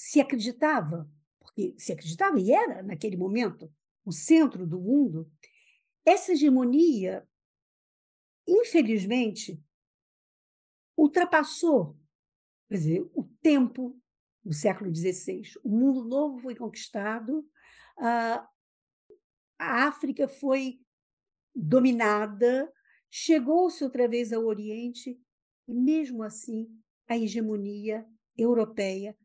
se 0.00 0.20
acreditava, 0.20 1.10
porque 1.40 1.74
se 1.76 1.92
acreditava 1.92 2.38
e 2.38 2.52
era, 2.52 2.84
naquele 2.84 3.16
momento, 3.16 3.68
o 4.04 4.12
centro 4.12 4.64
do 4.64 4.80
mundo, 4.80 5.28
essa 6.06 6.30
hegemonia, 6.30 7.28
infelizmente, 8.46 9.60
ultrapassou 10.96 11.98
quer 12.68 12.74
dizer, 12.76 13.10
o 13.12 13.24
tempo 13.42 14.00
do 14.44 14.52
século 14.52 14.94
XVI. 14.94 15.42
O 15.64 15.68
mundo 15.68 16.04
novo 16.04 16.38
foi 16.38 16.54
conquistado, 16.54 17.44
a 17.98 18.48
África 19.58 20.28
foi 20.28 20.80
dominada, 21.52 22.72
chegou-se 23.10 23.82
outra 23.82 24.06
vez 24.06 24.32
ao 24.32 24.44
Oriente, 24.44 25.20
e 25.66 25.74
mesmo 25.74 26.22
assim 26.22 26.68
a 27.08 27.18
hegemonia 27.18 28.06
europeia 28.36 29.18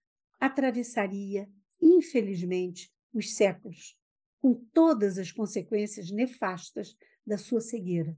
atravessaria, 0.45 1.49
infelizmente, 1.81 2.93
os 3.13 3.33
séculos, 3.33 3.97
com 4.41 4.53
todas 4.73 5.17
as 5.17 5.31
consequências 5.31 6.11
nefastas 6.11 6.97
da 7.25 7.37
sua 7.37 7.61
cegueira. 7.61 8.17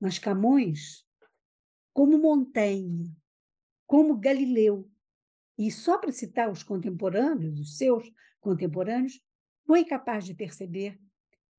Mas 0.00 0.18
Camões, 0.18 1.06
como 1.92 2.16
Montaigne, 2.16 3.14
como 3.86 4.16
Galileu, 4.16 4.90
e 5.58 5.70
só 5.70 5.98
para 5.98 6.12
citar 6.12 6.50
os 6.50 6.62
contemporâneos, 6.62 7.60
os 7.60 7.76
seus 7.76 8.10
contemporâneos, 8.40 9.20
foi 9.66 9.84
capaz 9.84 10.24
de 10.24 10.32
perceber 10.32 10.98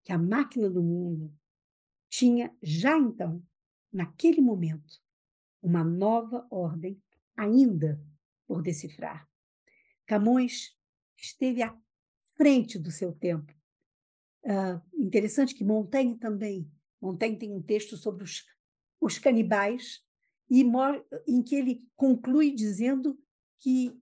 que 0.03 0.11
a 0.11 0.17
máquina 0.17 0.67
do 0.67 0.81
mundo 0.81 1.31
tinha 2.09 2.51
já 2.59 2.97
então, 2.97 3.45
naquele 3.93 4.41
momento, 4.41 4.99
uma 5.61 5.83
nova 5.83 6.47
ordem 6.49 6.99
ainda 7.37 8.03
por 8.47 8.63
decifrar. 8.63 9.28
Camões 10.09 10.75
esteve 11.15 11.61
à 11.61 11.71
frente 12.35 12.79
do 12.79 12.89
seu 12.89 13.13
tempo. 13.13 13.53
Uh, 14.43 14.81
interessante 14.99 15.53
que 15.53 15.63
Montaigne 15.63 16.17
também. 16.17 16.67
Montaigne 16.99 17.37
tem 17.37 17.53
um 17.53 17.61
texto 17.61 17.95
sobre 17.95 18.23
os, 18.23 18.43
os 18.99 19.19
canibais, 19.19 20.03
e 20.49 20.65
em 21.27 21.43
que 21.43 21.53
ele 21.53 21.87
conclui 21.95 22.55
dizendo 22.55 23.19
que 23.59 23.95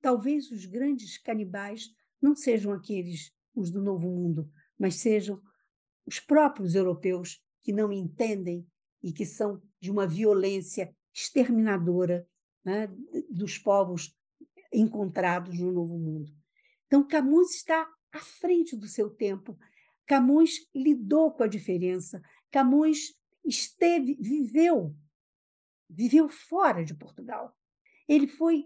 talvez 0.00 0.50
os 0.50 0.66
grandes 0.66 1.18
canibais 1.18 1.94
não 2.20 2.34
sejam 2.34 2.72
aqueles, 2.72 3.32
os 3.54 3.70
do 3.70 3.80
Novo 3.80 4.10
Mundo, 4.10 4.50
mas 4.76 4.96
sejam 4.96 5.40
os 6.04 6.18
próprios 6.18 6.74
europeus 6.74 7.40
que 7.62 7.72
não 7.72 7.92
entendem 7.92 8.66
e 9.00 9.12
que 9.12 9.24
são 9.24 9.62
de 9.80 9.88
uma 9.88 10.04
violência 10.04 10.92
exterminadora 11.14 12.26
né, 12.64 12.88
dos 13.30 13.56
povos 13.56 14.12
encontrados 14.74 15.58
no 15.58 15.72
Novo 15.72 15.96
Mundo. 15.96 16.32
Então, 16.86 17.06
Camões 17.06 17.54
está 17.54 17.88
à 18.12 18.18
frente 18.18 18.76
do 18.76 18.86
seu 18.86 19.08
tempo. 19.10 19.56
Camões 20.06 20.68
lidou 20.74 21.32
com 21.32 21.42
a 21.42 21.48
diferença. 21.48 22.20
Camões 22.50 23.14
esteve, 23.44 24.14
viveu, 24.20 24.94
viveu 25.88 26.28
fora 26.28 26.84
de 26.84 26.94
Portugal. 26.94 27.56
Ele 28.08 28.26
foi, 28.26 28.64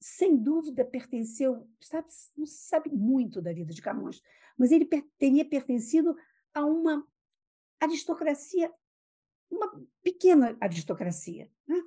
sem 0.00 0.36
dúvida, 0.36 0.84
pertenceu, 0.84 1.68
sabe, 1.80 2.08
não 2.36 2.46
se 2.46 2.66
sabe 2.66 2.90
muito 2.90 3.40
da 3.40 3.52
vida 3.52 3.72
de 3.72 3.82
Camões, 3.82 4.22
mas 4.56 4.72
ele 4.72 4.88
teria 5.18 5.44
pertencido 5.44 6.14
a 6.52 6.64
uma 6.64 7.06
aristocracia, 7.80 8.72
uma 9.50 9.82
pequena 10.02 10.56
aristocracia, 10.60 11.50
né? 11.66 11.82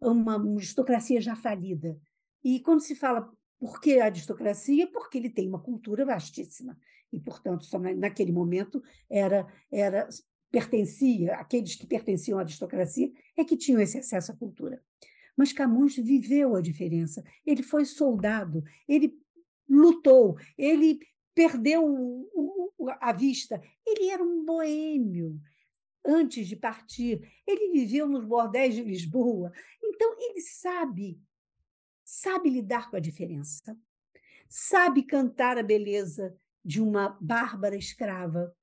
uma 0.00 0.36
aristocracia 0.36 1.20
já 1.20 1.34
falida, 1.34 2.00
e 2.44 2.60
quando 2.60 2.80
se 2.80 2.94
fala 2.94 3.32
por 3.58 3.80
que 3.80 4.00
a 4.00 4.06
aristocracia, 4.06 4.86
porque 4.88 5.18
ele 5.18 5.30
tem 5.30 5.48
uma 5.48 5.60
cultura 5.60 6.04
vastíssima. 6.04 6.76
E, 7.12 7.20
portanto, 7.20 7.64
só 7.64 7.78
naquele 7.78 8.32
momento 8.32 8.82
era, 9.08 9.46
era 9.70 10.08
pertencia, 10.50 11.34
aqueles 11.34 11.76
que 11.76 11.86
pertenciam 11.86 12.38
à 12.38 12.42
aristocracia 12.42 13.10
é 13.36 13.44
que 13.44 13.56
tinham 13.56 13.80
esse 13.80 13.98
acesso 13.98 14.32
à 14.32 14.36
cultura. 14.36 14.82
Mas 15.36 15.52
Camões 15.52 15.96
viveu 15.96 16.56
a 16.56 16.60
diferença. 16.60 17.22
Ele 17.46 17.62
foi 17.62 17.84
soldado, 17.84 18.64
ele 18.88 19.16
lutou, 19.68 20.36
ele 20.58 21.00
perdeu 21.34 22.28
a 23.00 23.12
vista. 23.12 23.62
Ele 23.86 24.08
era 24.10 24.22
um 24.22 24.44
boêmio 24.44 25.40
antes 26.04 26.46
de 26.46 26.56
partir. 26.56 27.42
Ele 27.46 27.70
viveu 27.70 28.08
nos 28.08 28.24
bordéis 28.24 28.74
de 28.74 28.82
Lisboa. 28.82 29.52
Então, 29.82 30.16
ele 30.18 30.40
sabe 30.40 31.20
sabe 32.12 32.50
lidar 32.50 32.90
com 32.90 32.96
a 32.96 33.00
diferença, 33.00 33.74
sabe 34.46 35.02
cantar 35.02 35.56
a 35.56 35.62
beleza 35.62 36.36
de 36.62 36.78
uma 36.78 37.16
bárbara 37.18 37.74
escrava 37.74 38.54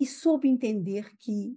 e 0.00 0.06
soube 0.06 0.48
entender 0.48 1.14
que 1.18 1.54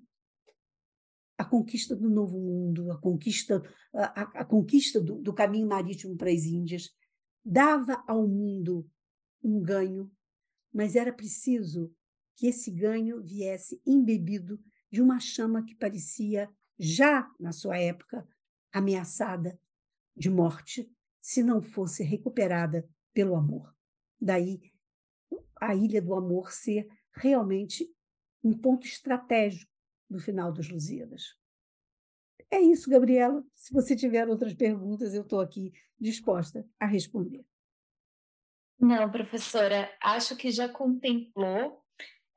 a 1.38 1.46
conquista 1.46 1.96
do 1.96 2.10
novo 2.10 2.38
mundo, 2.38 2.92
a 2.92 3.00
conquista, 3.00 3.64
a, 3.94 4.42
a 4.42 4.46
conquista 4.46 5.00
do, 5.00 5.22
do 5.22 5.34
caminho 5.34 5.66
marítimo 5.68 6.18
para 6.18 6.30
as 6.30 6.44
Índias, 6.44 6.94
dava 7.46 8.04
ao 8.06 8.28
mundo 8.28 8.86
um 9.42 9.62
ganho, 9.62 10.12
mas 10.74 10.98
era 10.98 11.14
preciso 11.14 11.96
que 12.36 12.48
esse 12.48 12.70
ganho 12.70 13.24
viesse 13.24 13.82
embebido 13.86 14.60
de 14.92 15.02
uma 15.02 15.22
chama 15.22 15.64
que 15.64 15.76
parecia, 15.76 16.50
já 16.78 17.26
na 17.40 17.54
sua 17.54 17.78
época, 17.78 18.28
ameaçada 18.74 19.58
de 20.14 20.30
morte, 20.30 20.90
se 21.26 21.42
não 21.42 21.60
fosse 21.60 22.04
recuperada 22.04 22.88
pelo 23.12 23.36
amor. 23.36 23.76
Daí 24.22 24.62
a 25.60 25.74
Ilha 25.74 26.00
do 26.00 26.14
Amor 26.14 26.52
ser 26.52 26.88
realmente 27.16 27.92
um 28.44 28.56
ponto 28.56 28.86
estratégico 28.86 29.72
no 30.08 30.20
final 30.20 30.54
dos 30.54 30.70
Lusíadas. 30.70 31.36
É 32.52 32.62
isso, 32.62 32.88
Gabriela. 32.92 33.44
Se 33.56 33.74
você 33.74 33.96
tiver 33.96 34.30
outras 34.30 34.54
perguntas, 34.54 35.16
eu 35.16 35.24
estou 35.24 35.40
aqui 35.40 35.74
disposta 36.00 36.64
a 36.80 36.86
responder. 36.86 37.44
Não, 38.80 39.10
professora, 39.10 39.92
acho 40.04 40.36
que 40.36 40.52
já 40.52 40.70
contemplou 40.70 41.84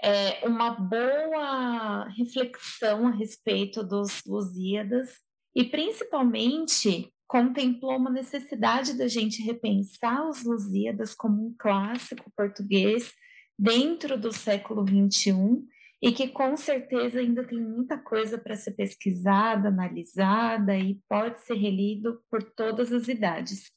é, 0.03 0.49
uma 0.49 0.70
boa 0.70 2.09
reflexão 2.16 3.07
a 3.09 3.11
respeito 3.11 3.84
dos 3.84 4.24
Lusíadas 4.24 5.14
e 5.55 5.62
principalmente 5.62 7.12
contemplou 7.29 7.99
uma 7.99 8.11
necessidade 8.11 8.97
da 8.97 9.07
gente 9.07 9.43
repensar 9.43 10.26
os 10.26 10.43
Lusíadas 10.43 11.14
como 11.14 11.47
um 11.47 11.55
clássico 11.57 12.33
português 12.35 13.12
dentro 13.57 14.18
do 14.18 14.33
século 14.33 14.83
XXI 14.87 15.62
e 16.01 16.11
que 16.12 16.29
com 16.29 16.57
certeza 16.57 17.20
ainda 17.20 17.45
tem 17.45 17.61
muita 17.61 17.99
coisa 17.99 18.39
para 18.39 18.57
ser 18.57 18.72
pesquisada, 18.72 19.68
analisada 19.68 20.74
e 20.76 20.99
pode 21.07 21.41
ser 21.41 21.57
relido 21.57 22.22
por 22.31 22.43
todas 22.43 22.93
as 22.93 23.09
idades. 23.09 23.72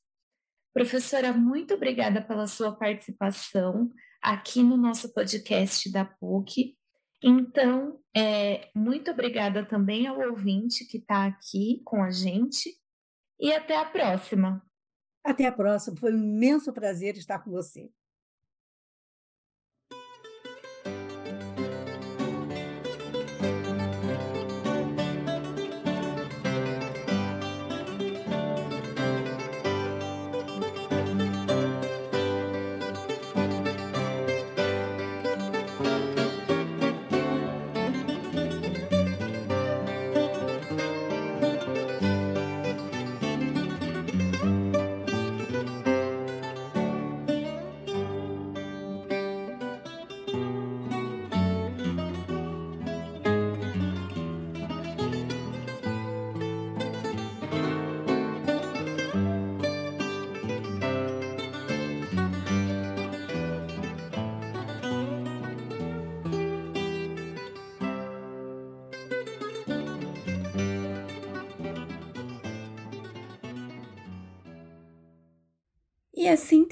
Professora, 0.74 1.34
muito 1.34 1.74
obrigada 1.74 2.22
pela 2.22 2.48
sua 2.48 2.72
participação 2.72 3.90
aqui 4.22 4.64
no 4.64 4.78
nosso 4.78 5.14
podcast 5.14 5.92
da 5.92 6.06
PUC. 6.06 6.78
Então, 7.22 8.00
é, 8.16 8.70
muito 8.74 9.12
obrigada 9.12 9.66
também 9.66 10.08
ao 10.08 10.22
ouvinte 10.22 10.86
que 10.86 10.98
está 10.98 11.26
aqui 11.26 11.82
com 11.84 12.02
a 12.02 12.12
gente 12.12 12.81
e 13.42 13.52
até 13.52 13.76
a 13.76 13.86
próxima! 13.86 14.64
Até 15.24 15.48
a 15.48 15.52
próxima, 15.52 15.98
foi 15.98 16.14
um 16.14 16.18
imenso 16.18 16.72
prazer 16.72 17.18
estar 17.18 17.40
com 17.40 17.52
você. 17.52 17.92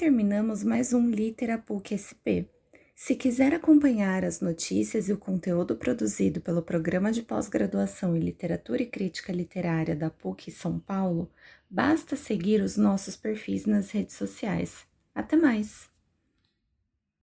Terminamos 0.00 0.64
mais 0.64 0.94
um 0.94 1.10
Litera 1.10 1.58
PUC 1.58 1.92
SP. 1.92 2.48
Se 2.96 3.14
quiser 3.14 3.52
acompanhar 3.52 4.24
as 4.24 4.40
notícias 4.40 5.10
e 5.10 5.12
o 5.12 5.18
conteúdo 5.18 5.76
produzido 5.76 6.40
pelo 6.40 6.62
Programa 6.62 7.12
de 7.12 7.20
Pós-Graduação 7.20 8.16
em 8.16 8.20
Literatura 8.20 8.82
e 8.82 8.86
Crítica 8.86 9.30
Literária 9.30 9.94
da 9.94 10.08
PUC 10.08 10.50
São 10.50 10.78
Paulo, 10.78 11.30
basta 11.68 12.16
seguir 12.16 12.62
os 12.62 12.78
nossos 12.78 13.14
perfis 13.14 13.66
nas 13.66 13.90
redes 13.90 14.16
sociais. 14.16 14.86
Até 15.14 15.36
mais! 15.36 15.89